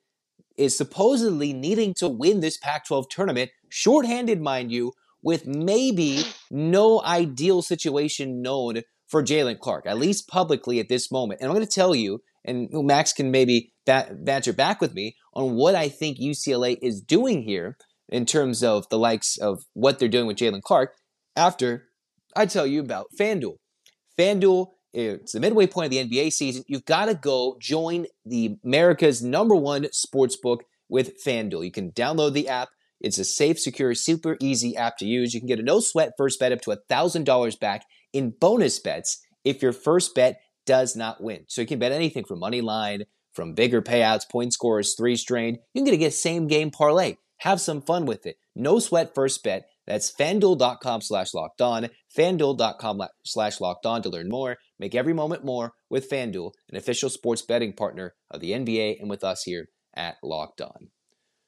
is 0.59 0.77
supposedly 0.77 1.53
needing 1.53 1.95
to 1.95 2.09
win 2.09 2.41
this 2.41 2.59
Pac 2.59 2.87
12 2.87 3.09
tournament, 3.09 3.51
shorthanded, 3.71 4.41
mind 4.43 4.73
you, 4.73 4.93
with 5.23 5.47
maybe 5.47 6.25
no 6.51 7.01
ideal 7.03 7.63
situation 7.63 8.43
known 8.43 8.83
for 9.07 9.23
Jaylen 9.23 9.59
Clark, 9.59 9.87
at 9.87 9.99
least 9.99 10.29
publicly 10.29 10.81
at 10.81 10.89
this 10.89 11.13
moment. 11.13 11.41
And 11.41 11.49
I'm 11.49 11.55
going 11.55 11.67
to 11.67 11.73
tell 11.73 11.95
you, 11.95 12.21
and 12.45 12.69
Max 12.73 13.13
can 13.13 13.31
maybe 13.31 13.73
banter 13.87 14.53
back 14.53 14.81
with 14.81 14.95
me 14.95 15.17
on 15.35 15.55
what 15.55 15.75
I 15.75 15.89
think 15.89 16.19
UCLA 16.19 16.77
is 16.83 17.01
doing 17.01 17.43
here 17.43 17.77
in 18.09 18.27
terms 18.27 18.65
of 18.65 18.89
the 18.89 18.99
likes 18.99 19.37
of 19.39 19.63
what 19.75 19.99
they're 19.99 20.09
doing 20.09 20.27
with 20.27 20.39
Jaylen 20.39 20.63
Clark 20.63 20.95
after 21.37 21.90
I 22.37 22.47
tell 22.47 22.67
you 22.67 22.81
about 22.81 23.07
FanDuel. 23.19 23.57
FanDuel, 24.19 24.69
it's 24.93 25.33
the 25.33 25.41
midway 25.41 25.67
point 25.67 25.87
of 25.87 25.91
the 25.91 26.09
NBA 26.09 26.33
season. 26.33 26.65
You've 26.67 26.85
got 26.85 27.07
to 27.07 27.15
go 27.15 27.57
join 27.61 28.07
the 28.25 28.59
America's 28.65 29.23
number 29.23 29.55
one 29.55 29.89
sports 29.93 30.37
book 30.37 30.65
with 30.89 31.23
FanDuel. 31.25 31.65
You 31.65 31.73
can 31.73 31.93
download 31.93 32.33
the 32.33 32.49
app 32.49 32.71
it's 33.01 33.19
a 33.19 33.25
safe, 33.25 33.59
secure, 33.59 33.95
super 33.95 34.37
easy 34.41 34.77
app 34.77 34.99
to 34.99 35.07
use. 35.07 35.33
You 35.33 35.41
can 35.41 35.49
get 35.49 35.59
a 35.59 35.63
no 35.63 35.81
sweat 35.81 36.13
first 36.17 36.39
bet 36.39 36.53
up 36.53 36.61
to 36.63 36.71
$1,000 36.71 37.61
back 37.61 37.87
in 38.13 38.31
bonus 38.31 38.79
bets 38.79 39.25
if 39.45 39.63
your 39.63 39.73
first 39.73 40.15
bet 40.15 40.41
does 40.67 40.95
not 40.95 41.23
win. 41.23 41.45
So 41.49 41.63
you 41.63 41.67
can 41.67 41.79
bet 41.79 41.93
anything 41.93 42.25
from 42.25 42.39
money 42.39 42.61
line, 42.61 43.05
from 43.33 43.55
bigger 43.55 43.81
payouts, 43.81 44.29
point 44.29 44.53
scores, 44.53 44.95
three 44.95 45.17
strain. 45.17 45.59
You 45.73 45.83
can 45.83 45.99
get 45.99 46.07
a 46.07 46.11
same 46.11 46.47
game 46.47 46.71
parlay. 46.71 47.17
Have 47.39 47.61
some 47.61 47.81
fun 47.81 48.05
with 48.05 48.27
it. 48.27 48.37
No 48.55 48.79
sweat 48.79 49.15
first 49.15 49.43
bet. 49.43 49.67
That's 49.91 50.13
fanduel.com 50.13 51.01
slash 51.01 51.35
locked 51.35 51.61
on, 51.61 51.89
fanduel.com 52.17 53.03
slash 53.25 53.61
locked 53.61 53.85
on 53.85 54.03
to 54.03 54.09
learn 54.09 54.29
more. 54.29 54.59
Make 54.79 54.95
every 54.95 55.13
moment 55.13 55.45
more 55.45 55.73
with 55.89 56.09
Fanduel, 56.09 56.53
an 56.69 56.77
official 56.77 57.11
sports 57.11 57.43
betting 57.43 57.73
partner 57.73 58.15
of 58.31 58.41
the 58.41 58.53
NBA 58.53 59.01
and 59.01 59.11
with 59.11 59.25
us 59.25 59.43
here 59.43 59.67
at 59.93 60.15
Locked 60.23 60.61
On. 60.61 60.91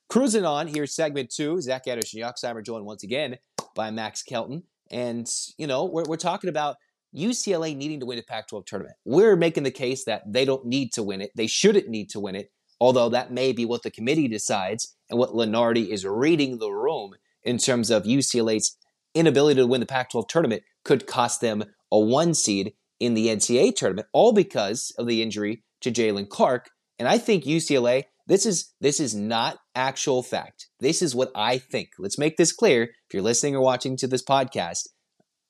Cruising 0.09 0.45
on, 0.45 0.67
here's 0.67 0.93
segment 0.93 1.31
two. 1.31 1.61
Zach 1.61 1.87
Anderson 1.87 2.21
Yoxsimer 2.21 2.67
joined 2.67 2.85
once 2.85 3.05
again 3.05 3.39
by 3.77 3.93
Max 3.93 4.25
Kelton. 4.25 4.65
And, 4.91 5.31
you 5.57 5.69
know, 5.69 5.85
we're, 5.85 6.05
we're 6.09 6.17
talking 6.17 6.51
about 6.51 6.79
UCLA 7.17 7.77
needing 7.77 8.01
to 8.01 8.07
win 8.07 8.19
a 8.19 8.23
Pac 8.23 8.49
12 8.49 8.65
tournament. 8.65 8.97
We're 9.05 9.37
making 9.37 9.63
the 9.63 9.71
case 9.71 10.05
that 10.07 10.23
they 10.27 10.45
don't 10.45 10.67
need 10.67 10.93
to 10.95 11.05
win 11.05 11.21
it. 11.21 11.31
They 11.37 11.47
shouldn't 11.47 11.89
need 11.89 12.11
to 12.11 12.19
win 12.19 12.35
it, 12.35 12.51
although 12.81 13.09
that 13.11 13.31
may 13.31 13.53
be 13.53 13.65
what 13.65 13.85
the 13.85 13.91
committee 13.93 14.27
decides 14.27 14.97
and 15.09 15.17
what 15.17 15.31
Lunardi 15.31 15.87
is 15.91 16.05
reading 16.05 16.59
the 16.59 16.73
room 16.73 17.13
in 17.45 17.59
terms 17.59 17.91
of 17.91 18.05
UCLA's 18.05 18.77
inability 19.15 19.61
to 19.61 19.67
win 19.67 19.81
the 19.81 19.87
Pac 19.87 20.11
12 20.11 20.27
tournament 20.29 20.63
could 20.85 21.07
cost 21.07 21.41
them 21.41 21.65
a 21.91 21.99
one 21.99 22.35
seed 22.35 22.73
in 23.01 23.15
the 23.15 23.27
NCAA 23.27 23.75
tournament, 23.75 24.09
all 24.13 24.33
because 24.33 24.93
of 24.99 25.07
the 25.07 25.23
injury 25.23 25.63
to 25.81 25.91
Jaylen 25.91 26.29
Clark. 26.29 26.71
And 26.99 27.09
I 27.09 27.19
think 27.19 27.45
UCLA 27.45 28.05
this 28.27 28.47
is 28.47 28.73
this 28.81 29.01
is 29.01 29.15
not 29.15 29.59
actual 29.75 30.23
fact. 30.23 30.69
This 30.81 31.03
is 31.03 31.15
what 31.15 31.31
I 31.35 31.59
think. 31.59 31.91
Let's 31.99 32.19
make 32.19 32.37
this 32.37 32.53
clear. 32.53 32.85
If 32.85 33.15
you're 33.15 33.23
listening 33.23 33.57
or 33.57 33.63
watching 33.63 33.97
to 33.99 34.07
this 34.07 34.25
podcast, 34.25 34.89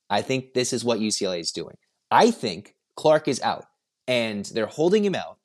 I 0.08 0.22
think 0.22 0.54
this 0.54 0.72
is 0.72 0.84
what 0.84 0.99
UCLA 0.99 1.40
is 1.40 1.52
doing. 1.52 1.76
I 2.11 2.30
think 2.30 2.75
Clark 2.96 3.28
is 3.28 3.40
out 3.42 3.64
and 4.06 4.44
they're 4.46 4.66
holding 4.66 5.04
him 5.04 5.14
out 5.14 5.38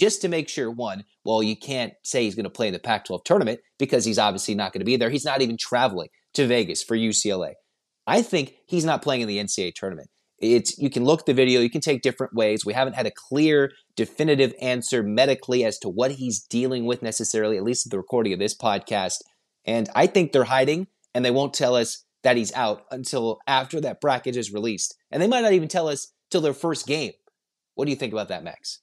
just 0.00 0.22
to 0.22 0.28
make 0.28 0.48
sure 0.48 0.70
one, 0.70 1.04
well, 1.24 1.42
you 1.42 1.54
can't 1.54 1.92
say 2.02 2.24
he's 2.24 2.34
going 2.34 2.44
to 2.44 2.50
play 2.50 2.68
in 2.68 2.72
the 2.72 2.78
Pac 2.78 3.04
12 3.04 3.22
tournament 3.22 3.60
because 3.78 4.06
he's 4.06 4.18
obviously 4.18 4.54
not 4.54 4.72
going 4.72 4.80
to 4.80 4.86
be 4.86 4.96
there. 4.96 5.10
He's 5.10 5.26
not 5.26 5.42
even 5.42 5.58
traveling 5.58 6.08
to 6.32 6.46
Vegas 6.46 6.82
for 6.82 6.96
UCLA. 6.96 7.52
I 8.06 8.22
think 8.22 8.54
he's 8.66 8.86
not 8.86 9.02
playing 9.02 9.20
in 9.20 9.28
the 9.28 9.36
NCAA 9.36 9.74
tournament. 9.74 10.08
It's 10.38 10.78
you 10.78 10.88
can 10.88 11.04
look 11.04 11.20
at 11.20 11.26
the 11.26 11.34
video, 11.34 11.60
you 11.60 11.68
can 11.68 11.82
take 11.82 12.00
different 12.00 12.32
ways. 12.32 12.64
We 12.64 12.72
haven't 12.72 12.94
had 12.94 13.06
a 13.06 13.10
clear, 13.14 13.72
definitive 13.94 14.54
answer 14.62 15.02
medically 15.02 15.66
as 15.66 15.78
to 15.80 15.90
what 15.90 16.12
he's 16.12 16.40
dealing 16.40 16.86
with 16.86 17.02
necessarily, 17.02 17.58
at 17.58 17.62
least 17.62 17.86
at 17.86 17.90
the 17.90 17.98
recording 17.98 18.32
of 18.32 18.38
this 18.38 18.56
podcast. 18.56 19.18
And 19.66 19.90
I 19.94 20.06
think 20.06 20.32
they're 20.32 20.44
hiding 20.44 20.86
and 21.14 21.26
they 21.26 21.30
won't 21.30 21.52
tell 21.52 21.74
us 21.74 22.06
that 22.22 22.38
he's 22.38 22.54
out 22.54 22.86
until 22.90 23.38
after 23.46 23.82
that 23.82 24.00
bracket 24.00 24.34
is 24.34 24.50
released. 24.50 24.96
And 25.10 25.22
they 25.22 25.28
might 25.28 25.42
not 25.42 25.52
even 25.52 25.68
tell 25.68 25.88
us 25.88 26.10
till 26.30 26.40
their 26.40 26.54
first 26.54 26.86
game. 26.86 27.12
What 27.74 27.84
do 27.84 27.90
you 27.90 27.96
think 27.96 28.14
about 28.14 28.28
that, 28.28 28.42
Max? 28.42 28.80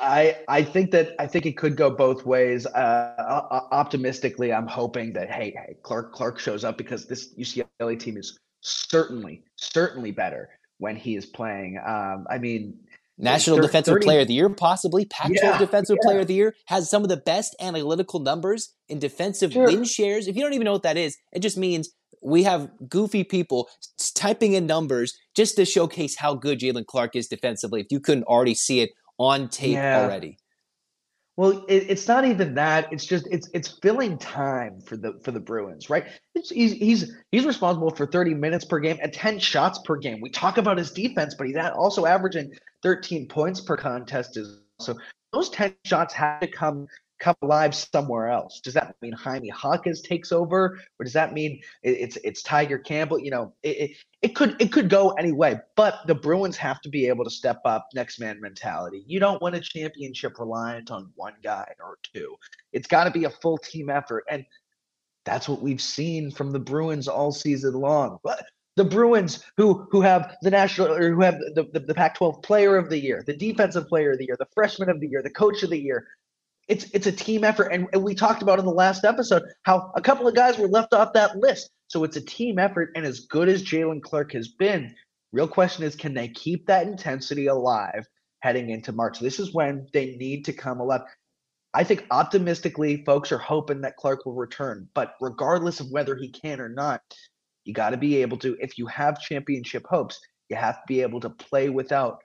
I 0.00 0.38
I 0.48 0.62
think 0.62 0.90
that 0.92 1.14
I 1.18 1.26
think 1.26 1.46
it 1.46 1.56
could 1.56 1.76
go 1.76 1.90
both 1.90 2.26
ways. 2.26 2.66
Uh, 2.66 3.60
optimistically, 3.70 4.52
I'm 4.52 4.66
hoping 4.66 5.12
that 5.14 5.30
hey, 5.30 5.50
hey, 5.50 5.76
Clark 5.82 6.12
Clark 6.12 6.38
shows 6.38 6.64
up 6.64 6.76
because 6.78 7.06
this 7.06 7.34
UCLA 7.34 7.98
team 7.98 8.16
is 8.16 8.38
certainly, 8.60 9.42
certainly 9.56 10.10
better 10.10 10.50
when 10.78 10.96
he 10.96 11.16
is 11.16 11.26
playing. 11.26 11.78
Um, 11.84 12.26
I 12.30 12.38
mean, 12.38 12.78
National 13.18 13.56
Thir- 13.56 13.62
Defensive 13.62 13.92
30 13.94 14.04
Player 14.04 14.20
of 14.20 14.28
the 14.28 14.34
Year, 14.34 14.48
possibly 14.48 15.04
Pac-12 15.04 15.36
Yeah, 15.42 15.58
Defensive 15.58 15.96
yeah. 16.02 16.06
Player 16.08 16.20
of 16.20 16.26
the 16.26 16.34
Year, 16.34 16.54
has 16.66 16.90
some 16.90 17.02
of 17.02 17.08
the 17.08 17.16
best 17.16 17.54
analytical 17.60 18.20
numbers 18.20 18.74
in 18.88 18.98
defensive 18.98 19.52
Sure. 19.52 19.66
win 19.66 19.84
shares. 19.84 20.26
If 20.26 20.36
you 20.36 20.42
don't 20.42 20.54
even 20.54 20.64
know 20.64 20.72
what 20.72 20.82
that 20.82 20.96
is, 20.96 21.16
it 21.32 21.40
just 21.40 21.56
means 21.58 21.90
we 22.22 22.44
have 22.44 22.70
goofy 22.88 23.24
people 23.24 23.68
typing 24.14 24.52
in 24.54 24.66
numbers 24.66 25.12
just 25.34 25.56
to 25.56 25.64
showcase 25.64 26.16
how 26.18 26.34
good 26.34 26.60
Jaylen 26.60 26.86
Clark 26.86 27.16
is 27.16 27.26
defensively. 27.26 27.80
If 27.80 27.88
you 27.90 28.00
couldn't 28.00 28.24
already 28.24 28.54
see 28.54 28.80
it 28.80 28.90
on 29.22 29.48
tape 29.48 29.74
Yeah. 29.74 29.94
already, 29.94 30.38
Well, 31.36 31.64
it, 31.68 31.86
it's 31.88 32.06
not 32.06 32.26
even 32.26 32.54
that. 32.54 32.92
It's 32.92 33.06
just 33.06 33.26
it's 33.30 33.48
it's 33.54 33.78
filling 33.82 34.18
time 34.18 34.80
for 34.82 34.96
the 34.98 35.18
for 35.24 35.30
the 35.30 35.40
Bruins, 35.40 35.88
right? 35.88 36.06
It's, 36.34 36.50
he's 36.50 36.72
he's 36.72 37.14
he's 37.30 37.46
responsible 37.46 37.90
for 37.90 38.06
30 38.06 38.34
minutes 38.34 38.66
per 38.66 38.78
game 38.80 38.98
and 39.02 39.12
10 39.12 39.38
shots 39.38 39.78
per 39.84 39.96
game. 39.96 40.20
We 40.20 40.30
talk 40.30 40.58
about 40.58 40.76
his 40.76 40.90
defense, 40.90 41.34
but 41.34 41.46
he's 41.46 41.56
also 41.56 42.04
averaging 42.06 42.52
13 42.82 43.28
points 43.28 43.60
per 43.62 43.76
contest. 43.78 44.36
Is 44.36 44.60
so 44.78 44.94
those 45.32 45.48
10 45.50 45.74
shots 45.86 46.12
have 46.14 46.40
to 46.40 46.48
come 46.48 46.86
come 47.22 47.36
alive 47.42 47.72
somewhere 47.74 48.28
else. 48.28 48.60
Does 48.60 48.74
that 48.74 48.96
mean 49.00 49.12
Jaime 49.12 49.48
Jaquez 49.48 50.02
takes 50.02 50.32
over, 50.32 50.78
or 50.98 51.04
does 51.04 51.12
that 51.12 51.32
mean 51.32 51.60
it's 51.82 52.18
it's 52.24 52.42
Tiger 52.42 52.78
Campbell? 52.78 53.18
You 53.20 53.30
know, 53.30 53.54
it, 53.62 53.68
it 53.68 53.96
it 54.22 54.34
could 54.34 54.60
it 54.60 54.72
could 54.72 54.90
go 54.90 55.10
any 55.12 55.32
way, 55.32 55.60
but 55.76 56.00
the 56.06 56.14
Bruins 56.14 56.56
have 56.56 56.80
to 56.80 56.88
be 56.88 57.06
able 57.06 57.24
to 57.24 57.30
step 57.30 57.60
up 57.64 57.86
next 57.94 58.18
man 58.18 58.40
mentality. 58.40 59.04
You 59.06 59.20
don't 59.20 59.40
win 59.40 59.54
a 59.54 59.60
championship 59.60 60.38
reliant 60.38 60.90
on 60.90 61.10
one 61.14 61.34
guy 61.42 61.72
or 61.78 61.98
two. 62.12 62.34
It's 62.72 62.88
got 62.88 63.04
to 63.04 63.10
be 63.10 63.24
a 63.24 63.30
full 63.30 63.56
team 63.56 63.88
effort, 63.88 64.24
and 64.28 64.44
that's 65.24 65.48
what 65.48 65.62
we've 65.62 65.80
seen 65.80 66.32
from 66.32 66.50
the 66.50 66.58
Bruins 66.58 67.06
all 67.06 67.30
season 67.30 67.74
long. 67.74 68.18
But 68.24 68.44
the 68.74 68.84
Bruins, 68.84 69.44
who 69.56 69.86
who 69.90 70.00
have 70.00 70.36
the 70.42 70.50
national 70.50 70.92
or 70.92 71.14
who 71.14 71.20
have 71.20 71.38
the, 71.54 71.68
the, 71.72 71.80
the 71.80 71.94
Pac-12 71.94 72.42
Player 72.42 72.76
of 72.76 72.90
the 72.90 72.98
Year, 72.98 73.22
the 73.24 73.36
Defensive 73.36 73.86
Player 73.86 74.12
of 74.12 74.18
the 74.18 74.24
Year, 74.24 74.36
the 74.38 74.48
Freshman 74.54 74.88
of 74.88 74.98
the 74.98 75.06
Year, 75.06 75.22
the 75.22 75.30
Coach 75.30 75.62
of 75.62 75.70
the 75.70 75.80
Year. 75.80 76.06
It's 76.68 76.84
it's 76.92 77.06
a 77.06 77.12
team 77.12 77.44
effort, 77.44 77.68
and, 77.68 77.88
and 77.92 78.02
we 78.02 78.14
talked 78.14 78.42
about 78.42 78.58
in 78.58 78.64
the 78.64 78.70
last 78.70 79.04
episode 79.04 79.42
how 79.62 79.92
a 79.96 80.00
couple 80.00 80.28
of 80.28 80.34
guys 80.34 80.58
were 80.58 80.68
left 80.68 80.94
off 80.94 81.12
that 81.14 81.36
list. 81.36 81.70
So 81.88 82.04
it's 82.04 82.16
a 82.16 82.24
team 82.24 82.58
effort, 82.58 82.92
and 82.94 83.04
as 83.04 83.20
good 83.20 83.48
as 83.48 83.64
Jaylen 83.64 84.02
Clark 84.02 84.32
has 84.32 84.48
been, 84.48 84.94
real 85.32 85.48
question 85.48 85.84
is, 85.84 85.96
can 85.96 86.14
they 86.14 86.28
keep 86.28 86.66
that 86.66 86.86
intensity 86.86 87.46
alive 87.46 88.06
heading 88.40 88.70
into 88.70 88.92
March? 88.92 89.20
This 89.20 89.38
is 89.38 89.52
when 89.52 89.86
they 89.92 90.16
need 90.16 90.44
to 90.46 90.52
come 90.52 90.80
alive. 90.80 91.02
I 91.74 91.84
think 91.84 92.06
optimistically, 92.10 93.02
folks 93.04 93.32
are 93.32 93.38
hoping 93.38 93.80
that 93.80 93.96
Clark 93.96 94.24
will 94.24 94.34
return, 94.34 94.88
but 94.94 95.14
regardless 95.20 95.80
of 95.80 95.90
whether 95.90 96.16
he 96.16 96.28
can 96.28 96.60
or 96.60 96.68
not, 96.68 97.00
you 97.64 97.72
got 97.72 97.90
to 97.90 97.96
be 97.96 98.22
able 98.22 98.36
to. 98.38 98.56
If 98.60 98.78
you 98.78 98.86
have 98.86 99.20
championship 99.20 99.86
hopes, 99.88 100.20
you 100.48 100.56
have 100.56 100.76
to 100.76 100.82
be 100.86 101.02
able 101.02 101.20
to 101.20 101.30
play 101.30 101.70
without 101.70 102.18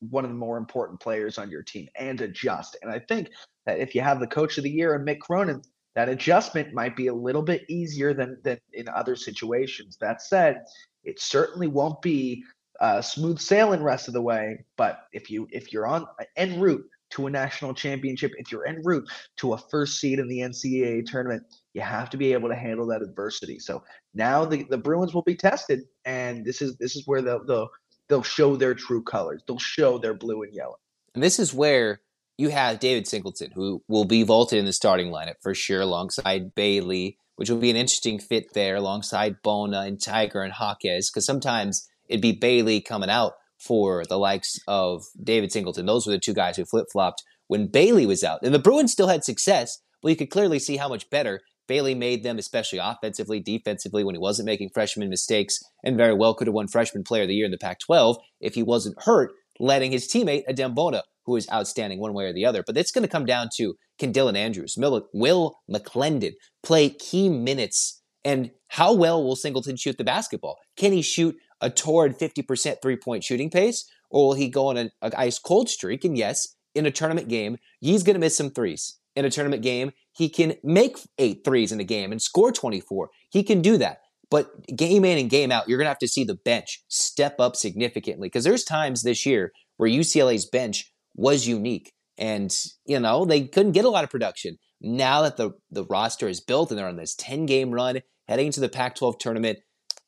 one 0.00 0.24
of 0.24 0.30
the 0.30 0.36
more 0.36 0.56
important 0.58 1.00
players 1.00 1.38
on 1.38 1.50
your 1.50 1.62
team 1.62 1.88
and 1.96 2.20
adjust. 2.20 2.76
And 2.82 2.90
I 2.90 3.00
think 3.00 3.30
that 3.68 3.80
if 3.80 3.94
you 3.94 4.00
have 4.00 4.18
the 4.18 4.26
coach 4.26 4.56
of 4.56 4.64
the 4.64 4.70
year 4.70 4.94
and 4.94 5.06
Mick 5.06 5.20
Cronin, 5.20 5.60
that 5.94 6.08
adjustment 6.08 6.72
might 6.72 6.96
be 6.96 7.08
a 7.08 7.14
little 7.14 7.42
bit 7.42 7.68
easier 7.68 8.14
than 8.14 8.38
than 8.42 8.58
in 8.72 8.88
other 8.88 9.14
situations. 9.14 9.98
That 10.00 10.22
said, 10.22 10.64
it 11.04 11.20
certainly 11.20 11.66
won't 11.66 12.00
be 12.00 12.44
uh, 12.80 13.02
smooth 13.02 13.38
sailing 13.38 13.82
rest 13.82 14.08
of 14.08 14.14
the 14.14 14.22
way. 14.22 14.64
But 14.78 15.02
if 15.12 15.30
you 15.30 15.46
if 15.50 15.70
you're 15.70 15.86
on 15.86 16.06
en 16.36 16.58
route 16.58 16.84
to 17.10 17.26
a 17.26 17.30
national 17.30 17.74
championship, 17.74 18.32
if 18.38 18.50
you're 18.50 18.66
en 18.66 18.80
route 18.84 19.06
to 19.36 19.52
a 19.52 19.58
first 19.58 20.00
seed 20.00 20.18
in 20.18 20.28
the 20.28 20.38
NCAA 20.38 21.04
tournament, 21.04 21.42
you 21.74 21.82
have 21.82 22.08
to 22.08 22.16
be 22.16 22.32
able 22.32 22.48
to 22.48 22.56
handle 22.56 22.86
that 22.86 23.02
adversity. 23.02 23.58
So 23.58 23.82
now 24.14 24.46
the, 24.46 24.64
the 24.70 24.78
Bruins 24.78 25.12
will 25.12 25.22
be 25.22 25.36
tested, 25.36 25.82
and 26.06 26.42
this 26.42 26.62
is 26.62 26.78
this 26.78 26.96
is 26.96 27.06
where 27.06 27.20
they'll 27.20 27.44
they'll, 27.44 27.68
they'll 28.08 28.22
show 28.22 28.56
their 28.56 28.74
true 28.74 29.02
colors. 29.02 29.42
They'll 29.46 29.58
show 29.58 29.98
their 29.98 30.14
blue 30.14 30.42
and 30.44 30.54
yellow. 30.54 30.78
and 31.14 31.22
this 31.22 31.38
is 31.38 31.52
where 31.52 32.00
you 32.38 32.48
have 32.50 32.78
David 32.78 33.06
Singleton, 33.08 33.50
who 33.54 33.82
will 33.88 34.04
be 34.04 34.22
vaulted 34.22 34.58
in 34.58 34.64
the 34.64 34.72
starting 34.72 35.10
lineup 35.10 35.34
for 35.42 35.54
sure, 35.54 35.80
alongside 35.80 36.54
Bailey, 36.54 37.18
which 37.36 37.50
will 37.50 37.58
be 37.58 37.70
an 37.70 37.76
interesting 37.76 38.20
fit 38.20 38.54
there, 38.54 38.76
alongside 38.76 39.42
Bona 39.42 39.80
and 39.80 40.00
Tiger 40.00 40.42
and 40.42 40.54
Jaquez, 40.58 41.10
because 41.10 41.26
sometimes 41.26 41.88
it'd 42.08 42.22
be 42.22 42.32
Bailey 42.32 42.80
coming 42.80 43.10
out 43.10 43.32
for 43.58 44.04
the 44.08 44.18
likes 44.18 44.58
of 44.68 45.02
David 45.22 45.50
Singleton. 45.50 45.86
Those 45.86 46.06
were 46.06 46.12
the 46.12 46.20
two 46.20 46.32
guys 46.32 46.56
who 46.56 46.64
flip 46.64 46.86
flopped 46.92 47.24
when 47.48 47.66
Bailey 47.66 48.06
was 48.06 48.22
out. 48.22 48.40
And 48.42 48.54
the 48.54 48.60
Bruins 48.60 48.92
still 48.92 49.08
had 49.08 49.24
success, 49.24 49.82
but 50.00 50.10
you 50.10 50.16
could 50.16 50.30
clearly 50.30 50.60
see 50.60 50.76
how 50.76 50.88
much 50.88 51.10
better 51.10 51.40
Bailey 51.66 51.94
made 51.94 52.22
them, 52.22 52.38
especially 52.38 52.78
offensively, 52.78 53.40
defensively, 53.40 54.04
when 54.04 54.14
he 54.14 54.20
wasn't 54.20 54.46
making 54.46 54.70
freshman 54.72 55.10
mistakes, 55.10 55.58
and 55.82 55.96
very 55.96 56.14
well 56.14 56.34
could 56.34 56.46
have 56.46 56.54
won 56.54 56.68
Freshman 56.68 57.02
Player 57.02 57.22
of 57.22 57.28
the 57.28 57.34
Year 57.34 57.44
in 57.44 57.50
the 57.50 57.58
Pac 57.58 57.80
12 57.80 58.16
if 58.40 58.54
he 58.54 58.62
wasn't 58.62 59.02
hurt, 59.02 59.32
letting 59.58 59.92
his 59.92 60.08
teammate, 60.08 60.44
Adem 60.48 60.74
Bona, 60.74 61.02
who 61.28 61.36
is 61.36 61.48
outstanding 61.52 62.00
one 62.00 62.14
way 62.14 62.24
or 62.24 62.32
the 62.32 62.44
other. 62.44 62.64
But 62.66 62.76
it's 62.76 62.90
going 62.90 63.02
to 63.02 63.08
come 63.08 63.26
down 63.26 63.48
to 63.56 63.74
can 63.98 64.12
Dylan 64.12 64.36
Andrews, 64.36 64.76
Will 64.78 65.58
McClendon 65.70 66.32
play 66.62 66.88
key 66.88 67.28
minutes, 67.28 68.02
and 68.24 68.50
how 68.68 68.92
well 68.92 69.22
will 69.22 69.36
Singleton 69.36 69.76
shoot 69.76 69.98
the 69.98 70.04
basketball? 70.04 70.56
Can 70.76 70.92
he 70.92 71.02
shoot 71.02 71.36
a 71.60 71.70
torrid 71.70 72.18
50% 72.18 72.76
three 72.80 72.96
point 72.96 73.24
shooting 73.24 73.50
pace, 73.50 73.88
or 74.10 74.28
will 74.28 74.34
he 74.34 74.48
go 74.48 74.68
on 74.68 74.76
an 74.76 74.90
ice 75.02 75.38
cold 75.38 75.68
streak? 75.68 76.04
And 76.04 76.16
yes, 76.16 76.56
in 76.74 76.86
a 76.86 76.90
tournament 76.90 77.28
game, 77.28 77.58
he's 77.80 78.02
going 78.02 78.14
to 78.14 78.20
miss 78.20 78.36
some 78.36 78.50
threes. 78.50 78.98
In 79.16 79.24
a 79.24 79.30
tournament 79.30 79.62
game, 79.62 79.92
he 80.12 80.28
can 80.28 80.54
make 80.62 80.96
eight 81.18 81.40
threes 81.44 81.72
in 81.72 81.80
a 81.80 81.84
game 81.84 82.12
and 82.12 82.22
score 82.22 82.52
24. 82.52 83.10
He 83.30 83.42
can 83.42 83.60
do 83.60 83.76
that. 83.78 83.98
But 84.30 84.76
game 84.76 85.04
in 85.04 85.18
and 85.18 85.30
game 85.30 85.50
out, 85.50 85.68
you're 85.68 85.78
going 85.78 85.86
to 85.86 85.90
have 85.90 85.98
to 85.98 86.08
see 86.08 86.24
the 86.24 86.34
bench 86.34 86.84
step 86.88 87.40
up 87.40 87.56
significantly 87.56 88.28
because 88.28 88.44
there's 88.44 88.64
times 88.64 89.02
this 89.02 89.24
year 89.24 89.52
where 89.78 89.90
UCLA's 89.90 90.46
bench 90.46 90.92
was 91.18 91.46
unique 91.46 91.92
and, 92.16 92.56
you 92.86 92.98
know, 92.98 93.24
they 93.24 93.42
couldn't 93.42 93.72
get 93.72 93.84
a 93.84 93.90
lot 93.90 94.04
of 94.04 94.10
production. 94.10 94.56
Now 94.80 95.22
that 95.22 95.36
the, 95.36 95.50
the 95.70 95.84
roster 95.84 96.28
is 96.28 96.40
built 96.40 96.70
and 96.70 96.78
they're 96.78 96.88
on 96.88 96.96
this 96.96 97.16
10 97.16 97.44
game 97.46 97.72
run 97.72 98.00
heading 98.28 98.46
into 98.46 98.60
the 98.60 98.68
Pac 98.68 98.94
12 98.94 99.18
tournament, 99.18 99.58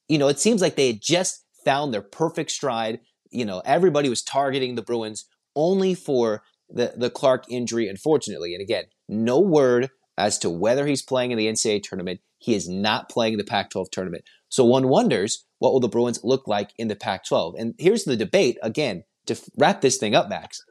you 0.08 0.18
know, 0.18 0.28
it 0.28 0.38
seems 0.38 0.62
like 0.62 0.76
they 0.76 0.86
had 0.86 1.02
just 1.02 1.44
found 1.64 1.92
their 1.92 2.02
perfect 2.02 2.52
stride. 2.52 3.00
You 3.30 3.44
know, 3.44 3.60
everybody 3.64 4.08
was 4.08 4.22
targeting 4.22 4.76
the 4.76 4.82
Bruins 4.82 5.26
only 5.56 5.94
for 5.94 6.42
the, 6.68 6.94
the 6.96 7.10
Clark 7.10 7.44
injury, 7.50 7.88
unfortunately. 7.88 8.54
And 8.54 8.62
again, 8.62 8.84
no 9.08 9.40
word 9.40 9.90
as 10.16 10.38
to 10.38 10.50
whether 10.50 10.86
he's 10.86 11.02
playing 11.02 11.32
in 11.32 11.38
the 11.38 11.46
NCAA 11.46 11.82
tournament. 11.82 12.20
He 12.38 12.54
is 12.54 12.68
not 12.68 13.08
playing 13.08 13.34
in 13.34 13.38
the 13.38 13.44
Pac 13.44 13.70
12 13.70 13.90
tournament. 13.90 14.24
So 14.48 14.64
one 14.64 14.88
wonders 14.88 15.44
what 15.58 15.72
will 15.72 15.80
the 15.80 15.88
Bruins 15.88 16.20
look 16.24 16.48
like 16.48 16.72
in 16.78 16.88
the 16.88 16.96
Pac 16.96 17.24
12? 17.26 17.54
And 17.58 17.74
here's 17.78 18.04
the 18.04 18.16
debate 18.16 18.58
again 18.62 19.04
to 19.26 19.38
wrap 19.58 19.82
this 19.82 19.98
thing 19.98 20.14
up, 20.14 20.28
Max. 20.28 20.62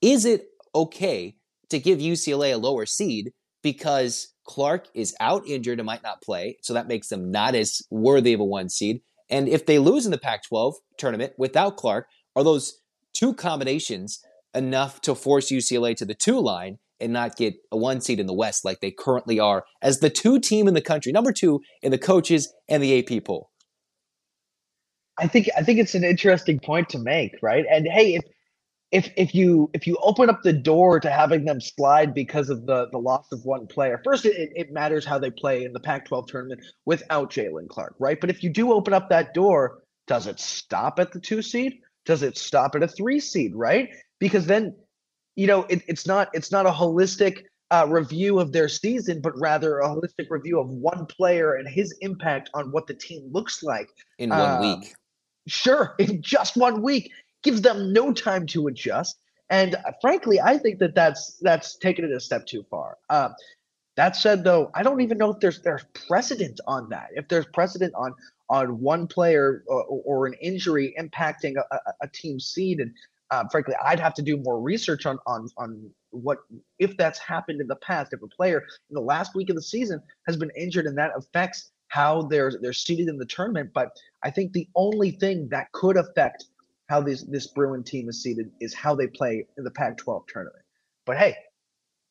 Is 0.00 0.24
it 0.24 0.48
okay 0.74 1.36
to 1.70 1.78
give 1.78 1.98
UCLA 1.98 2.54
a 2.54 2.58
lower 2.58 2.86
seed 2.86 3.32
because 3.62 4.34
Clark 4.46 4.86
is 4.94 5.14
out 5.20 5.46
injured 5.46 5.78
and 5.80 5.86
might 5.86 6.02
not 6.02 6.22
play? 6.22 6.58
So 6.62 6.74
that 6.74 6.88
makes 6.88 7.08
them 7.08 7.30
not 7.30 7.54
as 7.54 7.82
worthy 7.90 8.32
of 8.32 8.40
a 8.40 8.44
one 8.44 8.68
seed. 8.68 9.02
And 9.30 9.48
if 9.48 9.66
they 9.66 9.78
lose 9.78 10.06
in 10.06 10.12
the 10.12 10.18
Pac 10.18 10.44
12 10.48 10.76
tournament 10.96 11.34
without 11.36 11.76
Clark, 11.76 12.06
are 12.34 12.44
those 12.44 12.80
two 13.12 13.34
combinations 13.34 14.20
enough 14.54 15.00
to 15.02 15.14
force 15.14 15.50
UCLA 15.50 15.96
to 15.96 16.04
the 16.04 16.14
two 16.14 16.38
line 16.38 16.78
and 17.00 17.12
not 17.12 17.36
get 17.36 17.54
a 17.70 17.76
one 17.76 18.00
seed 18.00 18.20
in 18.20 18.26
the 18.26 18.34
West 18.34 18.64
like 18.64 18.80
they 18.80 18.90
currently 18.90 19.38
are 19.38 19.64
as 19.82 20.00
the 20.00 20.10
two 20.10 20.40
team 20.40 20.66
in 20.66 20.74
the 20.74 20.80
country, 20.80 21.12
number 21.12 21.32
two 21.32 21.60
in 21.82 21.90
the 21.90 21.98
coaches 21.98 22.52
and 22.68 22.82
the 22.82 22.98
AP 22.98 23.24
poll? 23.24 23.50
I 25.18 25.26
think 25.26 25.48
I 25.56 25.62
think 25.62 25.80
it's 25.80 25.96
an 25.96 26.04
interesting 26.04 26.60
point 26.60 26.88
to 26.90 26.98
make, 26.98 27.32
right? 27.42 27.64
And 27.68 27.86
hey, 27.86 28.14
if 28.14 28.24
if 28.90 29.10
if 29.16 29.34
you 29.34 29.70
if 29.74 29.86
you 29.86 29.98
open 30.02 30.30
up 30.30 30.42
the 30.42 30.52
door 30.52 30.98
to 31.00 31.10
having 31.10 31.44
them 31.44 31.60
slide 31.60 32.14
because 32.14 32.48
of 32.48 32.66
the 32.66 32.88
the 32.90 32.98
loss 32.98 33.30
of 33.32 33.44
one 33.44 33.66
player, 33.66 34.00
first 34.04 34.24
it, 34.24 34.50
it 34.56 34.72
matters 34.72 35.04
how 35.04 35.18
they 35.18 35.30
play 35.30 35.64
in 35.64 35.72
the 35.72 35.80
Pac-12 35.80 36.26
tournament 36.26 36.62
without 36.86 37.30
Jaylen 37.30 37.68
Clark, 37.68 37.94
right? 37.98 38.18
But 38.20 38.30
if 38.30 38.42
you 38.42 38.50
do 38.50 38.72
open 38.72 38.94
up 38.94 39.10
that 39.10 39.34
door, 39.34 39.82
does 40.06 40.26
it 40.26 40.40
stop 40.40 40.98
at 40.98 41.12
the 41.12 41.20
two 41.20 41.42
seed? 41.42 41.80
Does 42.06 42.22
it 42.22 42.38
stop 42.38 42.74
at 42.74 42.82
a 42.82 42.88
three 42.88 43.20
seed, 43.20 43.54
right? 43.54 43.90
Because 44.18 44.46
then, 44.46 44.74
you 45.36 45.46
know, 45.46 45.64
it, 45.64 45.82
it's 45.86 46.06
not 46.06 46.30
it's 46.32 46.50
not 46.50 46.64
a 46.64 46.70
holistic 46.70 47.42
uh, 47.70 47.86
review 47.86 48.38
of 48.38 48.52
their 48.52 48.68
season, 48.70 49.20
but 49.20 49.38
rather 49.38 49.80
a 49.80 49.88
holistic 49.88 50.30
review 50.30 50.58
of 50.58 50.70
one 50.70 51.04
player 51.04 51.56
and 51.56 51.68
his 51.68 51.94
impact 52.00 52.48
on 52.54 52.72
what 52.72 52.86
the 52.86 52.94
team 52.94 53.28
looks 53.32 53.62
like 53.62 53.90
In 54.18 54.30
one 54.30 54.52
Um, 54.52 54.60
week. 54.60 54.94
sure 55.46 55.94
in 55.98 56.22
just 56.22 56.56
one 56.56 56.80
week 56.80 57.12
gives 57.42 57.62
them 57.62 57.92
no 57.92 58.12
time 58.12 58.46
to 58.46 58.66
adjust. 58.66 59.18
And 59.50 59.74
uh, 59.76 59.92
frankly 60.00 60.40
i 60.40 60.58
think 60.58 60.78
that 60.80 60.94
that's 60.94 61.38
that's 61.40 61.76
taken 61.76 62.04
it 62.04 62.12
a 62.12 62.20
step 62.20 62.46
too 62.46 62.64
far. 62.70 62.98
Uh, 63.08 63.30
that 63.96 64.14
said 64.14 64.44
though 64.44 64.70
i 64.74 64.82
don't 64.82 65.00
even 65.00 65.18
know 65.18 65.30
if 65.30 65.40
there's 65.40 65.62
there's 65.62 65.84
precedent 66.06 66.60
on 66.66 66.88
that. 66.90 67.08
If 67.12 67.28
there's 67.28 67.46
precedent 67.46 67.94
on 67.96 68.14
on 68.50 68.80
one 68.80 69.06
player 69.06 69.62
or, 69.66 69.84
or 69.84 70.26
an 70.26 70.34
injury 70.34 70.94
impacting 70.98 71.54
a, 71.56 71.74
a, 71.74 71.92
a 72.02 72.08
team 72.08 72.40
seed 72.40 72.80
and 72.80 72.92
uh, 73.30 73.44
frankly 73.50 73.74
i'd 73.84 74.00
have 74.00 74.14
to 74.14 74.22
do 74.22 74.38
more 74.38 74.58
research 74.60 75.04
on 75.04 75.18
on 75.26 75.48
on 75.58 75.90
what 76.10 76.38
if 76.78 76.96
that's 76.96 77.18
happened 77.18 77.60
in 77.60 77.66
the 77.66 77.76
past 77.76 78.14
if 78.14 78.22
a 78.22 78.26
player 78.26 78.64
in 78.88 78.94
the 78.94 79.00
last 79.00 79.34
week 79.34 79.50
of 79.50 79.56
the 79.56 79.62
season 79.62 80.00
has 80.26 80.36
been 80.36 80.50
injured 80.56 80.86
and 80.86 80.96
that 80.96 81.10
affects 81.14 81.70
how 81.88 82.22
they're 82.22 82.52
they're 82.60 82.72
seeded 82.72 83.08
in 83.08 83.18
the 83.18 83.26
tournament. 83.26 83.70
But 83.74 83.90
I 84.22 84.30
think 84.30 84.52
the 84.52 84.68
only 84.76 85.10
thing 85.12 85.48
that 85.50 85.72
could 85.72 85.96
affect 85.96 86.44
how 86.88 87.00
this 87.00 87.22
this 87.24 87.46
Bruin 87.48 87.82
team 87.82 88.08
is 88.08 88.22
seated 88.22 88.50
is 88.60 88.74
how 88.74 88.94
they 88.94 89.06
play 89.06 89.46
in 89.56 89.64
the 89.64 89.70
Pac-12 89.70 90.26
tournament. 90.28 90.64
But 91.06 91.18
hey, 91.18 91.36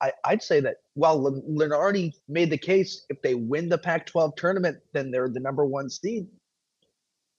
I, 0.01 0.12
would 0.29 0.43
say 0.43 0.60
that 0.62 0.77
while 0.93 1.19
Lunardi 1.19 2.13
made 2.27 2.51
the 2.51 2.57
case, 2.57 3.05
if 3.10 3.22
they 3.22 3.36
win 3.36 3.69
the 3.69 3.77
Pac-12 3.77 4.36
tournament, 4.36 4.77
then 4.93 5.10
they're 5.10 5.29
the 5.29 5.39
number 5.39 5.65
one 5.65 5.89
seed. 5.89 6.27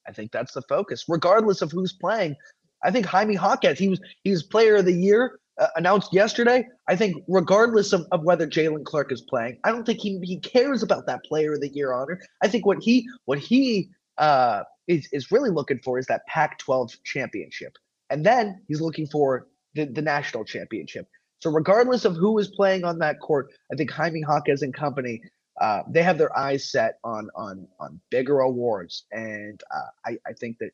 I 0.06 0.12
think 0.12 0.32
that's 0.32 0.52
the 0.52 0.62
focus, 0.62 1.04
regardless 1.08 1.62
of 1.62 1.70
who's 1.70 1.92
playing. 1.92 2.34
I 2.82 2.90
think 2.90 3.06
Jaime 3.06 3.34
Jaquez, 3.34 3.78
he 3.78 3.88
was 3.88 4.00
he 4.24 4.30
was 4.30 4.42
Player 4.42 4.76
of 4.76 4.86
the 4.86 4.92
Year 4.92 5.38
uh, 5.58 5.68
announced 5.76 6.12
yesterday. 6.12 6.66
I 6.88 6.96
think 6.96 7.22
regardless 7.28 7.92
of, 7.92 8.06
of 8.12 8.22
whether 8.22 8.46
Jaylen 8.46 8.84
Clark 8.84 9.12
is 9.12 9.22
playing, 9.22 9.58
I 9.64 9.70
don't 9.70 9.84
think 9.84 10.00
he 10.00 10.18
he 10.22 10.38
cares 10.38 10.82
about 10.82 11.06
that 11.06 11.24
Player 11.24 11.54
of 11.54 11.60
the 11.60 11.68
Year 11.68 11.92
honor. 11.92 12.20
I 12.42 12.48
think 12.48 12.66
what 12.66 12.78
he 12.80 13.06
what 13.26 13.38
he 13.38 13.90
uh, 14.16 14.62
is 14.88 15.08
is 15.12 15.30
really 15.30 15.50
looking 15.50 15.78
for 15.84 15.98
is 15.98 16.06
that 16.06 16.26
Pac-12 16.26 16.96
championship, 17.04 17.76
and 18.10 18.24
then 18.24 18.60
he's 18.66 18.80
looking 18.80 19.06
for 19.06 19.46
the, 19.74 19.84
the 19.84 20.02
national 20.02 20.44
championship. 20.44 21.06
So 21.40 21.50
regardless 21.50 22.04
of 22.04 22.16
who 22.16 22.38
is 22.38 22.48
playing 22.48 22.84
on 22.84 22.98
that 22.98 23.20
court, 23.20 23.50
I 23.72 23.76
think 23.76 23.90
Jaime 23.92 24.24
Jaquez 24.28 24.62
and 24.62 24.74
company, 24.74 25.22
uh, 25.60 25.82
they 25.88 26.02
have 26.02 26.18
their 26.18 26.36
eyes 26.36 26.70
set 26.70 26.98
on 27.04 27.28
on 27.36 27.68
on 27.78 28.00
bigger 28.10 28.40
awards, 28.40 29.04
and 29.12 29.62
uh, 29.70 29.90
I, 30.10 30.18
I 30.26 30.32
think 30.32 30.58
that 30.58 30.70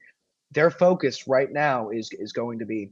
their 0.53 0.71
focus 0.71 1.27
right 1.27 1.53
now 1.53 1.91
is 1.91 2.11
is 2.13 2.33
going 2.33 2.59
to 2.61 2.65
be 2.67 2.91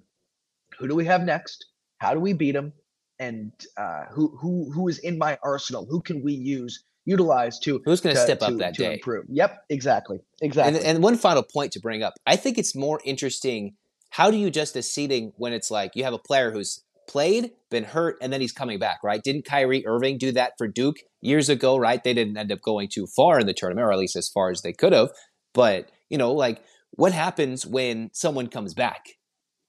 who 0.78 0.88
do 0.88 0.94
we 0.94 1.04
have 1.04 1.22
next, 1.22 1.66
how 1.98 2.12
do 2.12 2.20
we 2.20 2.32
beat 2.32 2.52
them, 2.52 2.72
and 3.18 3.52
uh, 3.76 4.04
who 4.10 4.36
who 4.36 4.70
who 4.72 4.88
is 4.88 4.98
in 4.98 5.16
my 5.16 5.38
arsenal, 5.42 5.86
who 5.86 6.00
can 6.00 6.22
we 6.22 6.32
use 6.32 6.84
utilize 7.04 7.58
to 7.60 7.80
who's 7.84 8.00
going 8.00 8.14
to 8.14 8.20
step 8.20 8.42
up 8.42 8.56
that 8.58 8.74
to 8.74 8.82
day 8.82 8.94
improve. 8.94 9.24
Yep, 9.28 9.64
exactly, 9.68 10.20
exactly. 10.40 10.78
And, 10.78 10.86
and 10.86 11.02
one 11.02 11.16
final 11.16 11.42
point 11.42 11.72
to 11.72 11.80
bring 11.80 12.02
up, 12.02 12.14
I 12.26 12.36
think 12.36 12.58
it's 12.58 12.74
more 12.74 13.00
interesting. 13.04 13.74
How 14.10 14.30
do 14.30 14.36
you 14.36 14.48
adjust 14.48 14.74
the 14.74 14.82
seating 14.82 15.32
when 15.36 15.52
it's 15.52 15.70
like 15.70 15.92
you 15.94 16.04
have 16.04 16.14
a 16.14 16.18
player 16.18 16.52
who's 16.52 16.84
played, 17.08 17.50
been 17.70 17.84
hurt, 17.84 18.16
and 18.22 18.32
then 18.32 18.40
he's 18.40 18.52
coming 18.52 18.78
back, 18.78 18.98
right? 19.02 19.22
Didn't 19.22 19.44
Kyrie 19.44 19.86
Irving 19.86 20.18
do 20.18 20.32
that 20.32 20.52
for 20.56 20.68
Duke 20.68 20.96
years 21.20 21.48
ago, 21.48 21.76
right? 21.76 22.02
They 22.02 22.14
didn't 22.14 22.36
end 22.36 22.52
up 22.52 22.60
going 22.62 22.88
too 22.88 23.06
far 23.16 23.40
in 23.40 23.46
the 23.46 23.54
tournament, 23.54 23.86
or 23.86 23.92
at 23.92 23.98
least 23.98 24.16
as 24.16 24.28
far 24.28 24.50
as 24.50 24.62
they 24.62 24.72
could 24.72 24.92
have. 24.92 25.10
But, 25.52 25.90
you 26.08 26.18
know, 26.18 26.32
like 26.32 26.62
what 26.92 27.12
happens 27.12 27.66
when 27.66 28.10
someone 28.12 28.48
comes 28.48 28.74
back? 28.74 29.04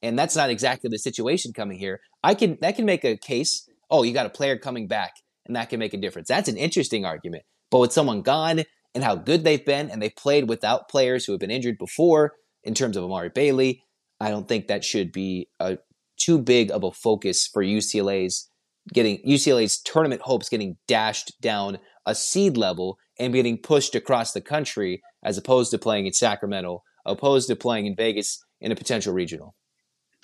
And 0.02 0.20
that's 0.20 0.36
not 0.36 0.50
exactly 0.50 0.90
the 0.90 1.00
situation 1.00 1.54
coming 1.54 1.80
here. 1.80 2.02
I 2.24 2.36
can 2.36 2.58
that 2.62 2.76
can 2.76 2.86
make 2.86 3.06
a 3.06 3.18
case, 3.18 3.70
oh, 3.90 4.04
you 4.04 4.14
got 4.14 4.26
a 4.26 4.30
player 4.30 4.58
coming 4.58 4.88
back, 4.88 5.14
and 5.46 5.56
that 5.56 5.70
can 5.70 5.80
make 5.80 5.94
a 5.94 5.98
difference. 5.98 6.28
That's 6.28 6.50
an 6.50 6.58
interesting 6.58 7.06
argument. 7.06 7.44
But 7.70 7.80
with 7.80 7.94
someone 7.94 8.22
gone 8.22 8.64
and 8.94 9.04
how 9.04 9.16
good 9.16 9.44
they've 9.44 9.66
been, 9.66 9.90
and 9.90 10.02
they 10.02 10.10
played 10.10 10.48
without 10.48 10.90
players 10.90 11.26
who 11.26 11.34
have 11.34 11.40
been 11.40 11.52
injured 11.52 11.78
before, 11.78 12.34
in 12.64 12.74
terms 12.74 12.96
of 12.96 13.04
Amari 13.04 13.30
Bailey, 13.30 13.84
I 14.20 14.30
don't 14.30 14.48
think 14.48 14.68
that 14.68 14.86
should 14.86 15.12
be 15.12 15.50
a 15.60 15.78
too 16.18 16.40
big 16.40 16.72
of 16.72 16.84
a 16.84 16.92
focus 16.92 17.48
for 17.48 17.64
UCLA's 17.64 18.50
getting 18.94 19.18
UCLA's 19.28 19.82
tournament 19.82 20.22
hopes 20.22 20.50
getting 20.50 20.78
dashed 20.88 21.34
down 21.42 21.80
a 22.06 22.14
seed 22.14 22.58
level 22.58 22.98
and 23.20 23.34
getting 23.34 23.58
pushed 23.58 23.96
across 23.96 24.34
the 24.34 24.42
country 24.42 25.02
as 25.24 25.38
opposed 25.38 25.72
to 25.72 25.78
playing 25.78 26.06
in 26.06 26.14
Sacramento, 26.14 26.84
opposed 27.06 27.48
to 27.48 27.56
playing 27.56 27.86
in 27.86 27.96
Vegas 27.96 28.44
in 28.60 28.72
a 28.72 28.76
potential 28.76 29.14
regional. 29.14 29.56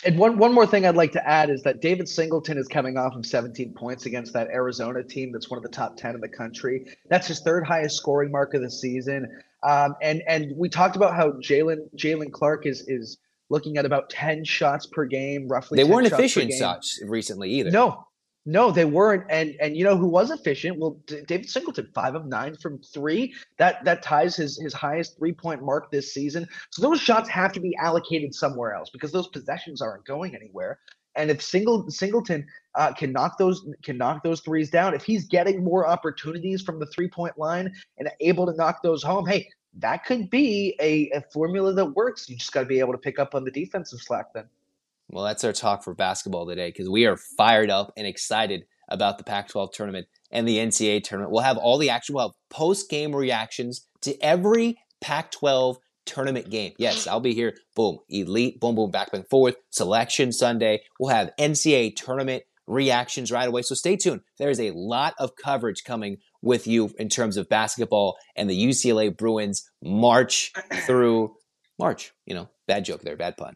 And 0.06 0.18
one, 0.18 0.38
one 0.38 0.54
more 0.54 0.66
thing 0.66 0.86
I'd 0.86 0.96
like 0.96 1.12
to 1.14 1.28
add 1.28 1.50
is 1.50 1.62
that 1.64 1.82
David 1.82 2.08
Singleton 2.08 2.58
is 2.58 2.68
coming 2.68 2.98
off 2.98 3.16
of 3.16 3.26
17 3.26 3.74
points 3.74 4.06
against 4.06 4.32
that 4.34 4.48
Arizona 4.48 5.04
team 5.04 5.32
that's 5.34 5.50
one 5.50 5.58
of 5.58 5.64
the 5.64 5.70
top 5.70 5.98
10 5.98 6.16
in 6.16 6.22
the 6.22 6.30
country. 6.30 6.86
That's 7.10 7.28
his 7.28 7.42
third 7.42 7.66
highest 7.66 7.98
scoring 7.98 8.32
mark 8.32 8.54
of 8.54 8.62
the 8.62 8.72
season. 8.72 9.42
Um, 9.62 9.96
and 10.02 10.24
and 10.26 10.54
we 10.56 10.70
talked 10.70 10.96
about 10.96 11.16
how 11.16 11.32
Jalen 11.32 11.90
Jaylen 11.98 12.32
Clark 12.32 12.66
is 12.66 12.86
is 12.88 13.18
looking 13.50 13.78
at 13.78 13.86
about 13.86 14.10
10 14.10 14.46
shots 14.46 14.86
per 14.86 15.06
game, 15.06 15.48
roughly. 15.48 15.76
They 15.76 15.84
weren't 15.84 16.08
efficient 16.08 16.54
shots 16.54 17.00
recently 17.04 17.52
either. 17.52 17.72
No, 17.72 18.06
no, 18.50 18.72
they 18.72 18.86
weren't. 18.86 19.26
And 19.30 19.56
and 19.60 19.78
you 19.78 19.84
know 19.84 19.96
who 19.96 20.08
was 20.08 20.32
efficient? 20.32 20.80
Well, 20.80 21.00
D- 21.06 21.22
David 21.28 21.48
Singleton, 21.48 21.88
five 21.94 22.16
of 22.16 22.26
nine 22.26 22.56
from 22.56 22.80
three. 22.80 23.36
That 23.58 23.84
that 23.86 24.02
ties 24.02 24.36
his 24.36 24.60
his 24.60 24.74
highest 24.74 25.18
three 25.18 25.34
point 25.34 25.64
mark 25.64 25.92
this 25.92 26.14
season. 26.14 26.48
So 26.72 26.82
those 26.82 27.00
shots 27.00 27.30
have 27.30 27.52
to 27.54 27.60
be 27.60 27.76
allocated 27.76 28.34
somewhere 28.34 28.74
else 28.74 28.90
because 28.90 29.12
those 29.12 29.28
possessions 29.28 29.84
aren't 29.84 30.04
going 30.06 30.36
anywhere. 30.36 30.80
And 31.16 31.30
if 31.30 31.44
Single 31.44 31.92
Singleton 31.92 32.48
uh, 32.74 32.92
can 32.94 33.12
knock 33.12 33.38
those 33.38 33.68
can 33.84 33.98
knock 33.98 34.24
those 34.24 34.42
threes 34.42 34.72
down, 34.72 34.96
if 34.96 35.04
he's 35.04 35.26
getting 35.26 35.64
more 35.64 35.88
opportunities 35.88 36.64
from 36.64 36.80
the 36.80 36.88
three 36.88 37.08
point 37.08 37.38
line 37.38 37.72
and 38.00 38.10
able 38.20 38.48
to 38.48 38.54
knock 38.54 38.82
those 38.82 39.04
home, 39.04 39.28
hey, 39.28 39.48
that 39.76 40.06
could 40.06 40.28
be 40.32 40.76
a, 40.82 41.12
a 41.12 41.22
formula 41.32 41.72
that 41.74 41.86
works. 41.86 42.28
You 42.28 42.36
just 42.36 42.52
got 42.52 42.62
to 42.62 42.66
be 42.66 42.80
able 42.80 42.94
to 42.94 42.98
pick 42.98 43.20
up 43.20 43.36
on 43.36 43.44
the 43.44 43.52
defensive 43.52 44.00
slack 44.00 44.34
then. 44.34 44.46
Well, 45.10 45.26
that's 45.26 45.44
our 45.44 45.54
talk 45.54 45.84
for 45.84 45.96
basketball 45.96 46.48
today 46.48 46.70
because 46.70 46.90
we 46.90 47.06
are 47.06 47.18
fired 47.18 47.72
up 47.72 47.92
and 47.98 48.06
excited 48.06 48.66
about 48.90 49.18
the 49.18 49.24
Pac 49.24 49.48
12 49.50 49.72
tournament 49.72 50.08
and 50.32 50.48
the 50.48 50.58
NCAA 50.58 51.04
tournament. 51.04 51.32
We'll 51.32 51.44
have 51.44 51.58
all 51.58 51.78
the 51.78 51.90
action, 51.90 52.16
we'll 52.16 52.28
have 52.28 52.36
post 52.50 52.90
game 52.90 53.16
reactions 53.16 53.88
to 54.02 54.16
every 54.22 54.78
Pac 55.02 55.32
12 55.32 55.78
tournament 56.06 56.50
game. 56.50 56.74
Yes, 56.78 57.08
I'll 57.08 57.20
be 57.20 57.34
here. 57.34 57.56
Boom, 57.76 58.00
elite, 58.10 58.60
boom, 58.60 58.76
boom, 58.76 58.92
back 58.92 59.10
and 59.14 59.28
forth. 59.30 59.56
Selection 59.72 60.32
Sunday. 60.32 60.82
We'll 61.00 61.14
have 61.14 61.32
NCAA 61.40 61.96
tournament 61.96 62.44
reactions 62.68 63.32
right 63.32 63.48
away. 63.48 63.64
So 63.64 63.76
stay 63.76 63.96
tuned. 63.96 64.22
There 64.38 64.50
is 64.50 64.60
a 64.60 64.72
lot 64.72 65.16
of 65.18 65.36
coverage 65.36 65.84
coming 65.84 66.18
with 66.42 66.68
you 66.68 66.92
in 67.00 67.10
terms 67.10 67.36
of 67.36 67.50
basketball 67.50 68.18
and 68.36 68.50
the 68.50 68.68
UCLA 68.68 69.16
Bruins 69.16 69.70
march 69.84 70.54
through 70.86 71.36
March. 71.80 72.12
You 72.26 72.36
know, 72.36 72.50
bad 72.68 72.86
joke 72.86 73.02
there, 73.02 73.18
bad 73.18 73.38
pun. 73.38 73.56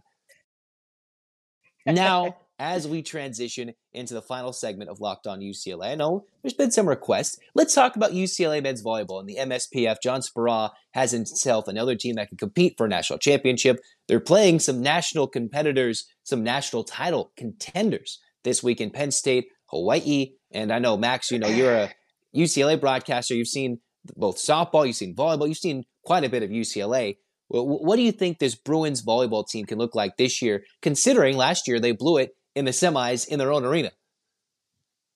Now, 1.85 2.37
as 2.59 2.87
we 2.87 3.01
transition 3.01 3.73
into 3.93 4.13
the 4.13 4.21
final 4.21 4.53
segment 4.53 4.89
of 4.89 4.99
Locked 4.99 5.27
On 5.27 5.39
UCLA, 5.39 5.91
I 5.91 5.95
know 5.95 6.25
there's 6.41 6.53
been 6.53 6.71
some 6.71 6.87
requests. 6.87 7.37
Let's 7.55 7.73
talk 7.73 7.95
about 7.95 8.11
UCLA 8.11 8.61
men's 8.61 8.83
volleyball 8.83 9.19
and 9.19 9.27
the 9.27 9.37
MPSF. 9.37 9.97
John 10.01 10.21
Speraw 10.21 10.71
has 10.91 11.11
himself 11.11 11.67
another 11.67 11.95
team 11.95 12.15
that 12.15 12.29
can 12.29 12.37
compete 12.37 12.75
for 12.77 12.85
a 12.85 12.89
national 12.89 13.19
championship. 13.19 13.79
They're 14.07 14.19
playing 14.19 14.59
some 14.59 14.81
national 14.81 15.27
competitors, 15.27 16.05
some 16.23 16.43
national 16.43 16.83
title 16.83 17.31
contenders 17.35 18.19
this 18.43 18.63
week 18.63 18.79
in 18.79 18.91
Penn 18.91 19.11
State, 19.11 19.47
Hawaii. 19.67 20.33
And 20.51 20.71
I 20.71 20.79
know, 20.79 20.95
Max, 20.97 21.31
you 21.31 21.39
know, 21.39 21.47
you're 21.47 21.75
a 21.75 21.93
UCLA 22.35 22.79
broadcaster. 22.79 23.35
You've 23.35 23.47
seen 23.47 23.79
both 24.15 24.37
softball, 24.37 24.85
you've 24.85 24.95
seen 24.95 25.15
volleyball, 25.15 25.47
you've 25.47 25.57
seen 25.57 25.85
quite 26.03 26.23
a 26.23 26.29
bit 26.29 26.43
of 26.43 26.49
UCLA. 26.49 27.17
What 27.53 27.97
do 27.97 28.01
you 28.01 28.11
think 28.11 28.39
this 28.39 28.55
Bruins 28.55 29.03
volleyball 29.03 29.47
team 29.47 29.65
can 29.65 29.77
look 29.77 29.93
like 29.93 30.17
this 30.17 30.41
year, 30.41 30.63
considering 30.81 31.37
last 31.37 31.67
year 31.67 31.79
they 31.79 31.91
blew 31.91 32.17
it 32.17 32.35
in 32.55 32.65
the 32.65 32.71
semis 32.71 33.27
in 33.27 33.37
their 33.37 33.51
own 33.51 33.63
arena? 33.63 33.91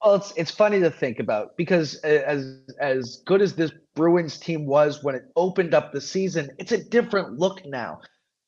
Well, 0.04 0.16
it's 0.16 0.32
it's 0.38 0.52
funny 0.52 0.80
to 0.80 0.92
think 0.92 1.18
about 1.20 1.58
because 1.58 2.00
uh, 2.04 2.24
as 2.28 2.62
as 2.80 3.24
good 3.26 3.42
as 3.42 3.56
this 3.56 3.72
Bruins 3.96 4.38
team 4.38 4.68
was 4.68 5.04
when 5.04 5.16
it 5.16 5.24
opened 5.36 5.74
up 5.74 5.92
the 5.92 6.02
season, 6.02 6.52
it's 6.60 6.72
a 6.72 6.84
different 6.84 7.40
look 7.40 7.66
now 7.66 8.00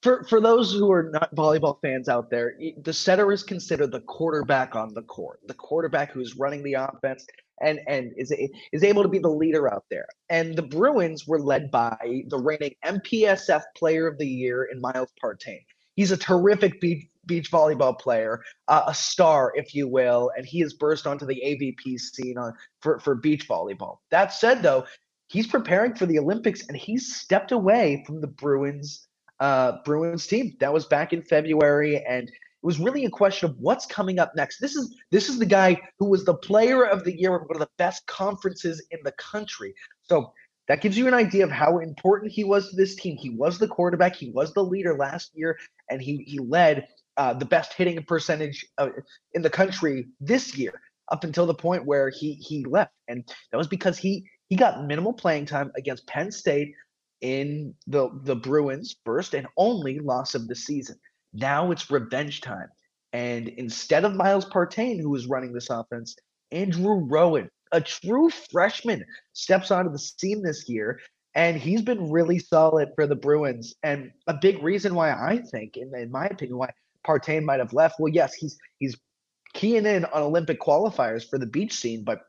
for 0.02 0.24
for 0.26 0.40
those 0.40 0.72
who 0.72 0.92
are 0.92 1.10
not 1.12 1.34
volleyball 1.36 1.78
fans 1.82 2.08
out 2.08 2.30
there, 2.30 2.56
the 2.84 2.94
setter 2.94 3.32
is 3.32 3.44
considered 3.44 3.92
the 3.92 4.02
quarterback 4.02 4.76
on 4.76 4.94
the 4.94 5.02
court, 5.02 5.40
the 5.48 5.54
quarterback 5.54 6.12
who's 6.12 6.38
running 6.38 6.64
the 6.64 6.74
offense 6.74 7.26
and 7.62 7.80
and 7.88 8.14
is 8.18 8.34
is 8.72 8.84
able 8.84 9.04
to 9.04 9.10
be 9.10 9.20
the 9.20 9.30
leader 9.30 9.72
out 9.72 9.86
there. 9.90 10.08
And 10.30 10.56
the 10.56 10.64
Bruins 10.64 11.28
were 11.28 11.40
led 11.40 11.72
by 11.72 12.24
the 12.28 12.38
reigning 12.38 12.76
MPSF 12.86 13.64
Player 13.76 14.08
of 14.08 14.18
the 14.18 14.28
Year 14.28 14.66
in 14.72 14.82
Miles 14.82 15.12
Partain. 15.22 15.62
He's 15.96 16.12
a 16.12 16.18
terrific 16.18 16.80
beach 16.80 17.08
beach 17.26 17.52
volleyball 17.52 17.98
player, 17.98 18.42
uh, 18.68 18.84
a 18.88 18.94
star, 18.94 19.54
if 19.56 19.76
you 19.76 19.88
will, 19.88 20.32
and 20.36 20.46
he 20.46 20.60
has 20.62 20.74
burst 20.74 21.06
onto 21.06 21.26
the 21.26 21.42
AVP 21.46 22.00
scene 22.00 22.38
on 22.38 22.54
for 22.82 23.00
for 23.00 23.16
beach 23.16 23.48
volleyball. 23.48 23.98
That 24.10 24.34
said, 24.34 24.64
though, 24.64 24.86
he's 25.28 25.48
preparing 25.48 25.96
for 25.96 26.06
the 26.06 26.20
Olympics 26.20 26.68
and 26.68 26.76
he's 26.76 27.16
stepped 27.16 27.52
away 27.52 28.04
from 28.06 28.22
the 28.22 28.28
Bruins 28.28 29.08
uh, 29.40 29.78
Bruins 29.86 30.28
team. 30.28 30.56
That 30.60 30.74
was 30.74 30.86
back 30.86 31.14
in 31.14 31.22
February, 31.22 32.04
and 32.06 32.32
it 32.62 32.66
was 32.66 32.80
really 32.80 33.06
a 33.06 33.10
question 33.10 33.50
of 33.50 33.58
what's 33.58 33.86
coming 33.86 34.20
up 34.20 34.34
next. 34.36 34.60
This 34.60 34.76
is 34.76 34.96
this 35.12 35.30
is 35.30 35.40
the 35.40 35.46
guy 35.46 35.80
who 35.98 36.10
was 36.10 36.26
the 36.26 36.34
player 36.34 36.84
of 36.84 37.04
the 37.04 37.18
year 37.18 37.36
of 37.36 37.44
one 37.44 37.56
of 37.56 37.60
the 37.62 37.70
best 37.78 38.06
conferences 38.08 38.86
in 38.92 39.00
the 39.04 39.14
country. 39.14 39.74
So 40.02 40.34
that 40.68 40.82
gives 40.82 40.98
you 40.98 41.08
an 41.08 41.14
idea 41.14 41.46
of 41.46 41.52
how 41.52 41.80
important 41.80 42.32
he 42.32 42.44
was 42.44 42.70
to 42.70 42.76
this 42.76 42.96
team. 42.96 43.16
He 43.18 43.30
was 43.30 43.58
the 43.58 43.68
quarterback, 43.68 44.16
he 44.16 44.32
was 44.32 44.54
the 44.54 44.64
leader 44.64 44.98
last 44.98 45.32
year, 45.34 45.58
and 45.90 46.02
he 46.02 46.18
he 46.28 46.40
led 46.40 46.88
uh, 47.16 47.34
the 47.34 47.46
best 47.46 47.74
hitting 47.74 48.04
percentage 48.04 48.66
uh, 48.78 48.90
in 49.34 49.42
the 49.42 49.50
country 49.50 50.08
this 50.20 50.58
year 50.58 50.82
up 51.12 51.24
until 51.24 51.46
the 51.46 51.54
point 51.54 51.86
where 51.86 52.10
he 52.10 52.34
he 52.34 52.66
left, 52.66 52.94
and 53.08 53.24
that 53.52 53.58
was 53.58 53.68
because 53.68 53.98
he 53.98 54.30
he 54.50 54.56
got 54.58 54.86
minimal 54.86 55.14
playing 55.14 55.46
time 55.46 55.72
against 55.78 56.08
Penn 56.08 56.30
State, 56.30 56.74
in 57.22 57.74
the 57.88 58.10
the 58.24 58.36
Bruins' 58.36 58.96
first 59.06 59.34
and 59.34 59.48
only 59.58 60.00
loss 60.00 60.36
of 60.36 60.48
the 60.48 60.56
season. 60.56 60.98
Now 61.34 61.72
it's 61.72 61.92
revenge 61.92 62.42
time. 62.42 62.70
And 63.14 63.48
instead 63.50 64.06
of 64.06 64.16
Miles 64.16 64.46
Partain, 64.46 65.00
who 65.02 65.16
is 65.16 65.28
running 65.28 65.54
this 65.54 65.70
offense, 65.70 66.16
Andrew 66.52 67.06
Rowan, 67.06 67.50
a 67.72 67.82
true 67.82 68.30
freshman, 68.52 69.06
steps 69.34 69.72
onto 69.72 69.92
the 69.92 70.00
scene 70.00 70.42
this 70.44 70.68
year. 70.70 71.00
and 71.36 71.58
he's 71.58 71.82
been 71.82 72.12
really 72.12 72.40
solid 72.40 72.90
for 72.96 73.08
the 73.08 73.16
Bruins. 73.16 73.76
And 73.84 74.12
a 74.28 74.34
big 74.34 74.62
reason 74.64 74.96
why 74.96 75.12
I 75.12 75.40
think, 75.52 75.78
in, 75.78 75.92
in 75.96 76.12
my 76.12 76.26
opinion, 76.26 76.58
why 76.58 76.72
Partain 77.06 77.44
might 77.44 77.60
have 77.60 77.74
left. 77.74 78.00
Well, 78.00 78.12
yes, 78.12 78.34
he's 78.34 78.58
he's 78.80 78.98
keying 79.54 79.86
in 79.86 80.06
on 80.06 80.24
Olympic 80.24 80.60
qualifiers 80.60 81.28
for 81.30 81.38
the 81.38 81.46
beach 81.46 81.74
scene, 81.74 82.04
but 82.04 82.22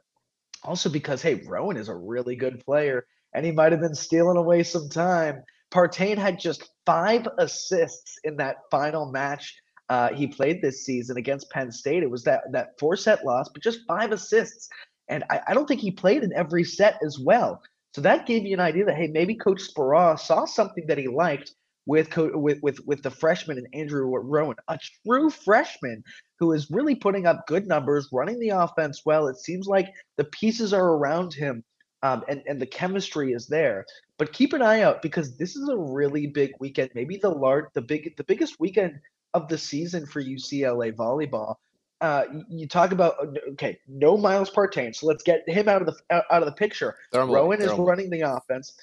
also 0.62 0.88
because 0.90 1.22
hey, 1.22 1.42
Rowan 1.46 1.76
is 1.76 1.88
a 1.88 1.94
really 1.94 2.36
good 2.36 2.64
player, 2.64 3.06
and 3.34 3.44
he 3.44 3.52
might 3.52 3.72
have 3.72 3.80
been 3.80 3.94
stealing 3.94 4.36
away 4.36 4.62
some 4.62 4.88
time. 4.88 5.42
Partain 5.70 6.18
had 6.18 6.38
just 6.38 6.68
five 6.84 7.26
assists 7.38 8.18
in 8.24 8.36
that 8.36 8.56
final 8.70 9.10
match 9.10 9.54
uh, 9.90 10.14
he 10.14 10.28
played 10.28 10.62
this 10.62 10.86
season 10.86 11.16
against 11.16 11.50
Penn 11.50 11.72
State. 11.72 12.04
It 12.04 12.10
was 12.10 12.22
that 12.22 12.42
that 12.52 12.78
four 12.78 12.96
set 12.96 13.24
loss, 13.24 13.48
but 13.52 13.60
just 13.60 13.80
five 13.88 14.12
assists. 14.12 14.68
And 15.08 15.24
I, 15.28 15.40
I 15.48 15.54
don't 15.54 15.66
think 15.66 15.80
he 15.80 15.90
played 15.90 16.22
in 16.22 16.32
every 16.32 16.62
set 16.62 16.98
as 17.04 17.18
well. 17.18 17.60
So 17.94 18.00
that 18.02 18.24
gave 18.24 18.46
you 18.46 18.54
an 18.54 18.60
idea 18.60 18.84
that 18.84 18.96
hey, 18.96 19.08
maybe 19.08 19.34
Coach 19.34 19.60
Speraw 19.60 20.16
saw 20.18 20.44
something 20.44 20.86
that 20.86 20.96
he 20.96 21.08
liked 21.08 21.54
with 21.86 22.16
with 22.16 22.62
with 22.62 22.78
with 22.86 23.02
the 23.02 23.10
freshman 23.10 23.58
and 23.58 23.66
Andrew 23.74 24.06
Rowan, 24.16 24.54
a 24.68 24.78
true 25.04 25.28
freshman 25.28 26.04
who 26.38 26.52
is 26.52 26.70
really 26.70 26.94
putting 26.94 27.26
up 27.26 27.48
good 27.48 27.66
numbers, 27.66 28.08
running 28.12 28.38
the 28.38 28.50
offense 28.50 29.02
well. 29.04 29.26
It 29.26 29.38
seems 29.38 29.66
like 29.66 29.88
the 30.16 30.24
pieces 30.24 30.72
are 30.72 30.92
around 30.92 31.34
him, 31.34 31.64
um, 32.02 32.24
and 32.28 32.42
and 32.46 32.60
the 32.60 32.66
chemistry 32.66 33.32
is 33.32 33.46
there. 33.46 33.86
But 34.18 34.32
keep 34.32 34.52
an 34.52 34.62
eye 34.62 34.82
out 34.82 35.02
because 35.02 35.36
this 35.36 35.56
is 35.56 35.68
a 35.68 35.76
really 35.76 36.26
big 36.26 36.52
weekend, 36.60 36.90
maybe 36.94 37.16
the 37.16 37.30
large, 37.30 37.66
the 37.74 37.82
big, 37.82 38.16
the 38.16 38.24
biggest 38.24 38.60
weekend 38.60 39.00
of 39.34 39.48
the 39.48 39.58
season 39.58 40.06
for 40.06 40.22
UCLA 40.22 40.92
volleyball. 40.92 41.56
Uh, 42.00 42.24
you 42.48 42.66
talk 42.66 42.92
about 42.92 43.14
uh, 43.20 43.52
okay, 43.52 43.78
no 43.86 44.16
Miles 44.16 44.50
Partain, 44.50 44.94
so 44.94 45.06
let's 45.06 45.22
get 45.22 45.42
him 45.46 45.68
out 45.68 45.82
of 45.82 45.86
the 45.86 45.94
out 46.10 46.42
of 46.42 46.46
the 46.46 46.52
picture. 46.52 46.96
Rowan 47.12 47.60
is 47.60 47.72
running 47.72 48.08
the 48.10 48.22
offense, 48.22 48.74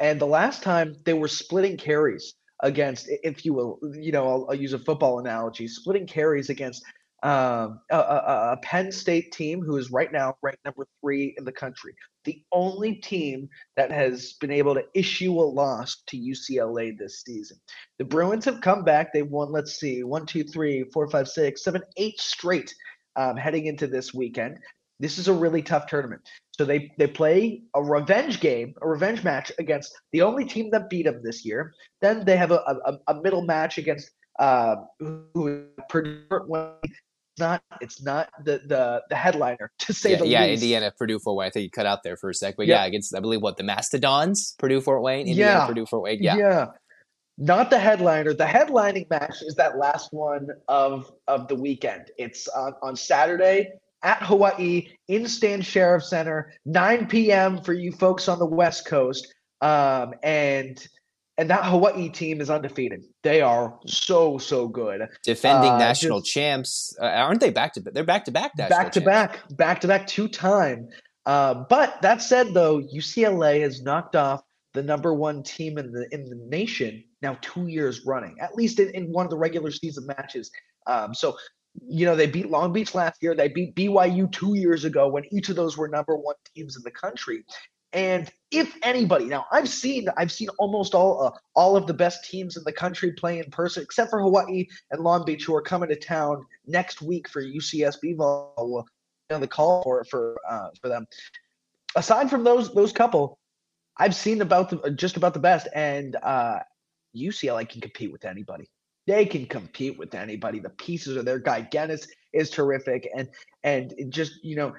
and 0.00 0.20
the 0.20 0.26
last 0.26 0.62
time 0.62 0.96
they 1.04 1.14
were 1.14 1.28
splitting 1.28 1.76
carries 1.76 2.34
against, 2.60 3.06
if 3.08 3.44
you 3.44 3.52
will, 3.52 3.78
you 3.94 4.12
know, 4.12 4.26
I'll, 4.26 4.46
I'll 4.50 4.56
use 4.56 4.72
a 4.72 4.78
football 4.78 5.18
analogy, 5.18 5.68
splitting 5.68 6.06
carries 6.06 6.48
against 6.48 6.82
um, 7.22 7.80
a, 7.90 7.96
a, 7.96 8.52
a, 8.52 8.56
Penn 8.62 8.92
State 8.92 9.32
team 9.32 9.62
who 9.62 9.76
is 9.76 9.90
right 9.90 10.12
now 10.12 10.36
ranked 10.42 10.64
number 10.64 10.86
three 11.00 11.34
in 11.36 11.44
the 11.44 11.52
country. 11.52 11.94
The 12.26 12.42
only 12.52 12.96
team 12.96 13.48
that 13.76 13.90
has 13.90 14.34
been 14.34 14.50
able 14.50 14.74
to 14.74 14.84
issue 14.94 15.32
a 15.32 15.42
loss 15.42 16.02
to 16.08 16.18
UCLA 16.18 16.96
this 16.98 17.22
season. 17.22 17.58
The 17.98 18.04
Bruins 18.04 18.44
have 18.44 18.60
come 18.60 18.84
back. 18.84 19.12
They've 19.12 19.26
won, 19.26 19.52
let's 19.52 19.80
see, 19.80 20.02
one, 20.02 20.26
two, 20.26 20.44
three, 20.44 20.84
four, 20.92 21.08
five, 21.08 21.28
six, 21.28 21.62
seven, 21.62 21.82
eight 21.96 22.20
straight 22.20 22.74
um, 23.14 23.36
heading 23.36 23.66
into 23.66 23.86
this 23.86 24.12
weekend. 24.12 24.58
This 24.98 25.18
is 25.18 25.28
a 25.28 25.32
really 25.32 25.62
tough 25.62 25.86
tournament. 25.86 26.22
So 26.58 26.64
they 26.64 26.90
they 26.98 27.06
play 27.06 27.62
a 27.74 27.82
revenge 27.82 28.40
game, 28.40 28.74
a 28.82 28.88
revenge 28.88 29.22
match 29.22 29.52
against 29.58 29.94
the 30.12 30.22
only 30.22 30.44
team 30.44 30.70
that 30.70 30.88
beat 30.88 31.04
them 31.04 31.20
this 31.22 31.44
year. 31.44 31.74
Then 32.00 32.24
they 32.24 32.36
have 32.36 32.50
a, 32.50 32.62
a, 32.86 32.98
a 33.08 33.22
middle 33.22 33.42
match 33.42 33.78
against 33.78 34.10
uh, 34.38 34.76
who 34.98 35.66
Purdue 35.88 36.26
not 37.38 37.62
it's 37.80 38.02
not 38.02 38.28
the 38.44 38.60
the 38.66 39.02
the 39.08 39.16
headliner 39.16 39.70
to 39.78 39.92
say 39.92 40.12
yeah, 40.12 40.16
the 40.16 40.26
yeah, 40.26 40.44
least. 40.44 40.62
Indiana, 40.62 40.92
Purdue, 40.96 41.18
Fort 41.18 41.36
Wayne. 41.36 41.48
I 41.48 41.50
think 41.50 41.64
you 41.64 41.70
cut 41.70 41.86
out 41.86 42.02
there 42.02 42.16
for 42.16 42.30
a 42.30 42.34
sec, 42.34 42.56
but 42.56 42.66
yeah, 42.66 42.82
yeah 42.82 42.86
against 42.86 43.14
I 43.14 43.20
believe 43.20 43.42
what 43.42 43.56
the 43.56 43.64
Mastodons, 43.64 44.54
Purdue, 44.58 44.80
Fort 44.80 45.02
Wayne, 45.02 45.26
Indiana, 45.26 45.60
yeah. 45.60 45.66
Purdue, 45.66 45.86
Fort 45.86 46.02
Wayne. 46.02 46.22
Yeah, 46.22 46.36
yeah, 46.36 46.66
not 47.38 47.70
the 47.70 47.78
headliner. 47.78 48.32
The 48.32 48.44
headlining 48.44 49.08
match 49.10 49.42
is 49.42 49.54
that 49.56 49.78
last 49.78 50.12
one 50.12 50.48
of 50.68 51.12
of 51.28 51.48
the 51.48 51.54
weekend. 51.54 52.10
It's 52.18 52.48
on 52.48 52.74
on 52.82 52.96
Saturday 52.96 53.72
at 54.02 54.22
Hawaii 54.22 54.88
in 55.08 55.26
Stan 55.26 55.62
Sheriff 55.62 56.04
Center, 56.04 56.52
9 56.64 57.06
p.m. 57.06 57.60
for 57.60 57.72
you 57.72 57.92
folks 57.92 58.28
on 58.28 58.38
the 58.38 58.46
West 58.46 58.86
Coast. 58.86 59.34
Um, 59.62 60.14
and 60.22 60.86
and 61.38 61.50
that 61.50 61.64
Hawaii 61.64 62.08
team 62.08 62.40
is 62.40 62.50
undefeated. 62.50 63.04
They 63.22 63.40
are 63.40 63.78
so 63.86 64.38
so 64.38 64.68
good. 64.68 65.08
Defending 65.22 65.72
uh, 65.72 65.78
national 65.78 66.20
just, 66.20 66.32
champs, 66.32 66.96
uh, 67.00 67.06
aren't 67.06 67.40
they? 67.40 67.50
Back 67.50 67.74
to 67.74 67.80
they're 67.80 68.04
back 68.04 68.24
to 68.24 68.30
back. 68.30 68.56
Back 68.56 68.92
to 68.92 69.00
back, 69.00 69.40
back 69.56 69.80
to 69.82 69.88
back, 69.88 70.06
two 70.06 70.28
time. 70.28 70.88
Uh, 71.26 71.54
but 71.68 72.00
that 72.02 72.22
said, 72.22 72.54
though, 72.54 72.80
UCLA 72.80 73.60
has 73.60 73.82
knocked 73.82 74.14
off 74.14 74.42
the 74.74 74.82
number 74.82 75.12
one 75.12 75.42
team 75.42 75.78
in 75.78 75.92
the 75.92 76.06
in 76.12 76.24
the 76.24 76.36
nation 76.36 77.02
now 77.22 77.36
two 77.40 77.66
years 77.66 78.06
running, 78.06 78.36
at 78.40 78.54
least 78.54 78.78
in, 78.78 78.90
in 78.90 79.12
one 79.12 79.26
of 79.26 79.30
the 79.30 79.36
regular 79.36 79.70
season 79.70 80.06
matches. 80.06 80.50
Um, 80.86 81.14
so 81.14 81.36
you 81.86 82.06
know 82.06 82.16
they 82.16 82.26
beat 82.26 82.50
Long 82.50 82.72
Beach 82.72 82.94
last 82.94 83.22
year. 83.22 83.34
They 83.34 83.48
beat 83.48 83.74
BYU 83.74 84.30
two 84.30 84.54
years 84.56 84.84
ago 84.84 85.08
when 85.08 85.24
each 85.32 85.48
of 85.48 85.56
those 85.56 85.76
were 85.76 85.88
number 85.88 86.16
one 86.16 86.36
teams 86.54 86.76
in 86.76 86.82
the 86.82 86.90
country. 86.90 87.44
And 87.96 88.30
if 88.50 88.76
anybody, 88.82 89.24
now 89.24 89.46
I've 89.50 89.70
seen 89.70 90.06
I've 90.18 90.30
seen 90.30 90.50
almost 90.58 90.94
all 90.94 91.22
uh, 91.22 91.30
all 91.54 91.76
of 91.76 91.86
the 91.86 91.94
best 91.94 92.28
teams 92.28 92.58
in 92.58 92.62
the 92.64 92.72
country 92.72 93.12
play 93.12 93.38
in 93.38 93.50
person, 93.50 93.82
except 93.82 94.10
for 94.10 94.20
Hawaii 94.20 94.66
and 94.90 95.02
Long 95.02 95.24
Beach, 95.24 95.46
who 95.46 95.56
are 95.56 95.62
coming 95.62 95.88
to 95.88 95.96
town 95.96 96.44
next 96.66 97.00
week 97.00 97.26
for 97.26 97.42
UCSB 97.42 98.16
know, 98.18 99.38
the 99.40 99.48
call 99.48 99.82
for 99.82 100.04
for 100.04 100.38
uh, 100.48 100.68
for 100.80 100.88
them. 100.88 101.06
Aside 101.96 102.28
from 102.28 102.44
those 102.44 102.72
those 102.74 102.92
couple, 102.92 103.38
I've 103.96 104.14
seen 104.14 104.42
about 104.42 104.68
the 104.68 104.90
just 104.90 105.16
about 105.16 105.32
the 105.32 105.40
best, 105.40 105.66
and 105.74 106.16
uh, 106.22 106.58
UCLA 107.16 107.66
can 107.66 107.80
compete 107.80 108.12
with 108.12 108.26
anybody. 108.26 108.68
They 109.06 109.24
can 109.24 109.46
compete 109.46 109.96
with 109.98 110.14
anybody. 110.14 110.58
The 110.58 110.70
pieces 110.70 111.16
are 111.16 111.22
there. 111.22 111.38
Guy 111.38 111.62
Genis 111.62 112.08
is 112.34 112.50
terrific, 112.50 113.08
and 113.16 113.28
and 113.64 113.94
just 114.10 114.44
you 114.44 114.56
know 114.56 114.74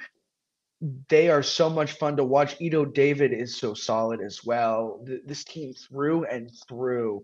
they 0.81 1.29
are 1.29 1.43
so 1.43 1.69
much 1.69 1.93
fun 1.93 2.17
to 2.17 2.23
watch. 2.23 2.59
Ido 2.61 2.85
David 2.85 3.33
is 3.33 3.57
so 3.57 3.73
solid 3.73 4.21
as 4.21 4.43
well. 4.43 5.03
This 5.25 5.43
team 5.43 5.73
through 5.73 6.25
and 6.25 6.51
through 6.67 7.23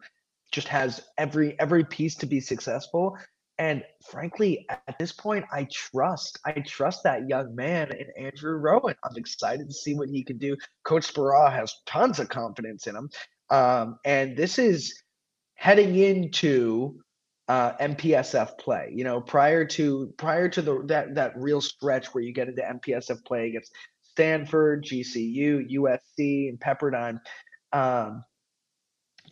just 0.52 0.68
has 0.68 1.02
every 1.18 1.60
every 1.60 1.84
piece 1.84 2.16
to 2.16 2.26
be 2.26 2.40
successful. 2.40 3.18
And 3.60 3.84
frankly, 4.10 4.66
at 4.70 4.98
this 4.98 5.12
point, 5.12 5.46
I 5.52 5.68
trust 5.72 6.40
I 6.46 6.54
trust 6.66 7.04
that 7.04 7.30
young 7.30 7.54
man 7.54 7.92
in 7.92 8.26
Andrew 8.26 8.58
Rowan. 8.58 8.96
I'm 9.04 9.18
excited 9.18 9.68
to 9.68 9.74
see 9.74 9.94
what 9.94 10.10
he 10.10 10.24
can 10.24 10.38
do. 10.38 10.58
Coach 10.84 11.14
Speraw 11.14 11.52
has 11.54 11.76
tons 11.86 12.20
of 12.20 12.30
confidence 12.30 12.88
in 12.88 12.96
him, 12.96 13.10
um, 13.52 14.00
and 14.06 14.36
this 14.36 14.58
is 14.58 15.04
heading 15.56 15.96
into 15.96 17.00
uh, 17.54 17.78
MPSF 17.78 18.58
play. 18.58 18.92
You 18.96 19.04
know, 19.04 19.22
prior 19.22 19.64
to 19.64 20.12
prior 20.18 20.50
to 20.50 20.62
the 20.62 20.82
that 20.88 21.14
that 21.14 21.34
real 21.38 21.62
stretch 21.62 22.08
where 22.08 22.24
you 22.24 22.34
get 22.34 22.48
into 22.48 22.64
MPSF 22.64 23.24
play 23.26 23.50
against 23.50 23.72
Stanford, 24.02 24.84
GCU, 24.84 25.72
USC, 25.72 26.50
and 26.50 26.60
Pepperdine. 26.60 27.20
Um, 27.72 28.24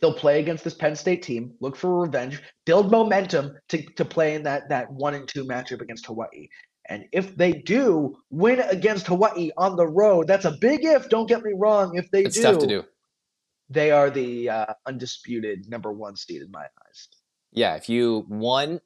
they'll 0.00 0.14
play 0.14 0.38
against 0.38 0.62
this 0.62 0.74
Penn 0.74 0.94
State 0.94 1.22
team, 1.24 1.54
look 1.58 1.74
for 1.74 2.02
revenge, 2.02 2.40
build 2.64 2.92
momentum 2.92 3.56
to, 3.70 3.82
to 3.94 4.04
play 4.04 4.36
in 4.36 4.44
that 4.44 4.68
that 4.68 4.92
one 4.92 5.14
and 5.14 5.26
two 5.26 5.44
matchup 5.44 5.80
against 5.80 6.06
Hawaii. 6.06 6.46
And 6.88 7.06
if 7.10 7.36
they 7.36 7.52
do 7.52 8.16
win 8.30 8.60
against 8.60 9.08
Hawaii 9.08 9.50
on 9.56 9.74
the 9.74 9.86
road, 9.86 10.28
that's 10.28 10.44
a 10.44 10.56
big 10.60 10.84
if. 10.84 11.08
Don't 11.08 11.28
get 11.28 11.42
me 11.42 11.54
wrong. 11.56 11.96
If 11.96 12.08
they 12.12 12.22
it's 12.22 12.36
do, 12.36 12.42
tough 12.42 12.58
to 12.58 12.66
do. 12.68 12.84
They 13.68 13.90
are 13.90 14.10
the 14.10 14.48
uh, 14.48 14.74
undisputed 14.86 15.68
number 15.68 15.92
one 15.92 16.14
seed 16.14 16.42
in 16.42 16.52
my 16.52 16.66
eyes 16.86 17.08
yeah, 17.52 17.76
if 17.76 17.88
you 17.88 18.24
one 18.28 18.80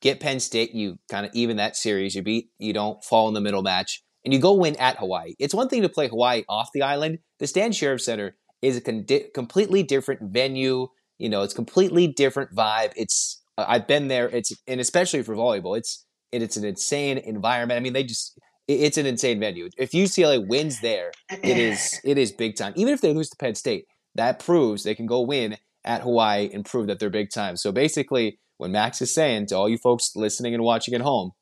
get 0.00 0.20
Penn 0.20 0.40
State, 0.40 0.74
you 0.74 0.98
kind 1.10 1.26
of 1.26 1.32
even 1.34 1.56
that 1.56 1.76
series. 1.76 2.14
You 2.14 2.22
beat, 2.22 2.50
you 2.58 2.72
don't 2.72 3.02
fall 3.02 3.28
in 3.28 3.34
the 3.34 3.40
middle 3.40 3.62
match, 3.62 4.02
and 4.24 4.32
you 4.32 4.40
go 4.40 4.54
win 4.54 4.76
at 4.76 4.98
Hawaii. 4.98 5.34
It's 5.38 5.54
one 5.54 5.68
thing 5.68 5.82
to 5.82 5.88
play 5.88 6.08
Hawaii 6.08 6.44
off 6.48 6.70
the 6.72 6.82
island. 6.82 7.18
The 7.38 7.46
Stan 7.46 7.72
Sheriff 7.72 8.00
Center 8.00 8.36
is 8.62 8.76
a 8.76 8.80
con- 8.80 9.06
completely 9.34 9.82
different 9.82 10.32
venue. 10.32 10.88
You 11.18 11.28
know, 11.28 11.42
it's 11.42 11.54
completely 11.54 12.06
different 12.06 12.54
vibe. 12.54 12.92
It's 12.96 13.42
uh, 13.58 13.64
I've 13.68 13.86
been 13.86 14.08
there. 14.08 14.28
It's 14.28 14.52
and 14.66 14.80
especially 14.80 15.22
for 15.22 15.34
volleyball, 15.34 15.76
it's 15.76 16.04
it, 16.32 16.42
it's 16.42 16.56
an 16.56 16.64
insane 16.64 17.18
environment. 17.18 17.76
I 17.76 17.80
mean, 17.80 17.92
they 17.92 18.04
just 18.04 18.38
it's 18.66 18.96
an 18.96 19.06
insane 19.06 19.40
venue. 19.40 19.68
If 19.76 19.90
UCLA 19.90 20.46
wins 20.46 20.80
there, 20.80 21.12
it 21.30 21.58
is 21.58 22.00
it 22.04 22.18
is 22.18 22.32
big 22.32 22.56
time. 22.56 22.72
Even 22.76 22.94
if 22.94 23.00
they 23.00 23.12
lose 23.12 23.30
to 23.30 23.36
Penn 23.36 23.54
State, 23.54 23.86
that 24.14 24.38
proves 24.38 24.84
they 24.84 24.94
can 24.94 25.06
go 25.06 25.20
win 25.20 25.56
at 25.84 26.02
Hawaii 26.02 26.50
and 26.52 26.64
prove 26.64 26.86
that 26.86 26.98
they're 26.98 27.10
big 27.10 27.30
time. 27.30 27.56
So 27.56 27.72
basically, 27.72 28.38
what 28.56 28.70
Max 28.70 29.02
is 29.02 29.14
saying 29.14 29.46
to 29.46 29.56
all 29.56 29.68
you 29.68 29.78
folks 29.78 30.12
listening 30.14 30.54
and 30.54 30.62
watching 30.62 30.94
at 30.94 31.00
home, 31.00 31.32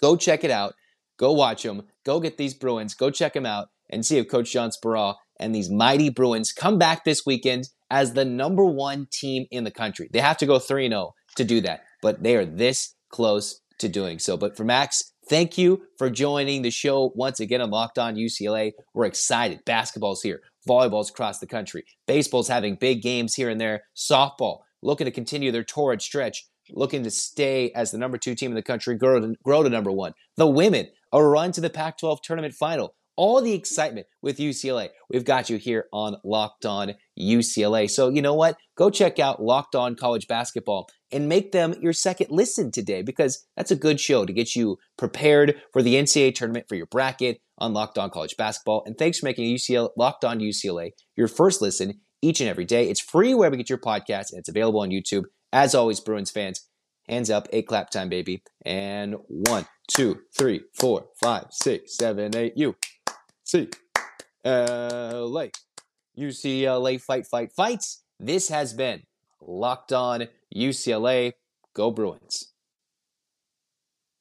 go 0.00 0.16
check 0.16 0.44
it 0.44 0.50
out. 0.50 0.74
Go 1.18 1.32
watch 1.32 1.62
them. 1.62 1.82
Go 2.04 2.20
get 2.20 2.36
these 2.36 2.54
Bruins. 2.54 2.94
Go 2.94 3.10
check 3.10 3.34
them 3.34 3.46
out 3.46 3.68
and 3.90 4.04
see 4.04 4.18
if 4.18 4.28
Coach 4.28 4.52
John 4.52 4.70
Speraw 4.70 5.14
and 5.38 5.54
these 5.54 5.70
mighty 5.70 6.10
Bruins 6.10 6.52
come 6.52 6.78
back 6.78 7.04
this 7.04 7.24
weekend 7.24 7.68
as 7.90 8.14
the 8.14 8.24
number 8.24 8.64
one 8.64 9.06
team 9.12 9.46
in 9.50 9.64
the 9.64 9.70
country. 9.70 10.08
They 10.12 10.20
have 10.20 10.38
to 10.38 10.46
go 10.46 10.58
3 10.58 10.88
0 10.88 11.12
to 11.36 11.44
do 11.44 11.60
that, 11.62 11.82
but 12.02 12.22
they 12.22 12.36
are 12.36 12.44
this 12.44 12.94
close 13.10 13.60
to 13.78 13.88
doing 13.88 14.18
so. 14.18 14.36
But 14.36 14.56
for 14.56 14.64
Max, 14.64 15.12
thank 15.28 15.58
you 15.58 15.82
for 15.98 16.10
joining 16.10 16.62
the 16.62 16.70
show 16.70 17.12
once 17.14 17.40
again 17.40 17.60
on 17.60 17.70
Locked 17.70 17.98
On 17.98 18.16
UCLA. 18.16 18.72
We're 18.94 19.06
excited. 19.06 19.60
Basketball's 19.64 20.22
here 20.22 20.40
volleyballs 20.68 21.10
across 21.10 21.38
the 21.38 21.46
country. 21.46 21.84
Baseball's 22.06 22.48
having 22.48 22.76
big 22.76 23.02
games 23.02 23.34
here 23.34 23.48
and 23.48 23.60
there. 23.60 23.82
Softball 23.96 24.60
looking 24.82 25.04
to 25.06 25.10
continue 25.10 25.50
their 25.50 25.64
torrid 25.64 26.02
stretch, 26.02 26.46
looking 26.70 27.02
to 27.04 27.10
stay 27.10 27.70
as 27.72 27.90
the 27.90 27.98
number 27.98 28.18
two 28.18 28.34
team 28.34 28.50
in 28.50 28.54
the 28.54 28.62
country, 28.62 28.96
grow 28.96 29.20
to, 29.20 29.34
grow 29.42 29.62
to 29.62 29.68
number 29.68 29.90
one. 29.90 30.12
The 30.36 30.46
women, 30.46 30.88
a 31.12 31.22
run 31.22 31.52
to 31.52 31.60
the 31.60 31.70
Pac 31.70 31.98
12 31.98 32.20
tournament 32.22 32.54
final. 32.54 32.94
all 33.16 33.40
the 33.40 33.54
excitement 33.54 34.06
with 34.22 34.38
UCLA. 34.38 34.88
We've 35.08 35.24
got 35.24 35.48
you 35.50 35.56
here 35.56 35.86
on 35.92 36.16
Locked 36.24 36.66
On 36.66 36.94
UCLA. 37.18 37.90
So, 37.90 38.08
you 38.08 38.22
know 38.22 38.34
what? 38.34 38.56
Go 38.76 38.90
check 38.90 39.18
out 39.18 39.42
Locked 39.42 39.74
On 39.74 39.94
College 39.94 40.26
Basketball 40.26 40.88
and 41.12 41.28
make 41.28 41.52
them 41.52 41.74
your 41.80 41.92
second 41.92 42.28
listen 42.30 42.70
today 42.70 43.02
because 43.02 43.46
that's 43.56 43.70
a 43.70 43.76
good 43.76 44.00
show 44.00 44.24
to 44.24 44.32
get 44.32 44.56
you 44.56 44.78
prepared 44.96 45.60
for 45.72 45.82
the 45.82 45.94
NCAA 45.94 46.34
tournament 46.34 46.66
for 46.68 46.74
your 46.74 46.86
bracket 46.86 47.40
on 47.58 47.72
Locked 47.72 47.98
On 47.98 48.10
College 48.10 48.36
Basketball. 48.36 48.82
And 48.86 48.98
thanks 48.98 49.18
for 49.18 49.26
making 49.26 49.54
UCLA 49.54 49.90
Locked 49.96 50.24
On 50.24 50.40
UCLA 50.40 50.90
your 51.16 51.28
first 51.28 51.62
listen 51.62 52.00
each 52.22 52.40
and 52.40 52.48
every 52.48 52.64
day. 52.64 52.88
It's 52.88 53.00
free 53.00 53.34
wherever 53.34 53.54
you 53.54 53.62
get 53.62 53.70
your 53.70 53.78
podcast 53.78 54.30
and 54.30 54.38
it's 54.38 54.48
available 54.48 54.80
on 54.80 54.90
YouTube. 54.90 55.24
As 55.52 55.74
always, 55.74 56.00
Bruins 56.00 56.32
fans, 56.32 56.68
hands 57.08 57.30
up, 57.30 57.46
eight 57.52 57.68
clap 57.68 57.90
time, 57.90 58.08
baby. 58.08 58.42
And 58.66 59.16
one, 59.28 59.66
two, 59.88 60.20
three, 60.36 60.62
four, 60.74 61.06
five, 61.22 61.46
six, 61.50 61.96
seven, 61.96 62.34
eight. 62.36 62.54
You. 62.56 62.74
C 63.44 63.68
L 64.44 65.38
A. 65.38 65.50
UCLA 66.18 67.00
fight, 67.00 67.26
fight, 67.26 67.52
fights. 67.52 68.02
This 68.18 68.48
has 68.48 68.72
been 68.72 69.02
Locked 69.40 69.92
On 69.92 70.28
UCLA. 70.54 71.32
Go 71.74 71.90
Bruins. 71.90 72.53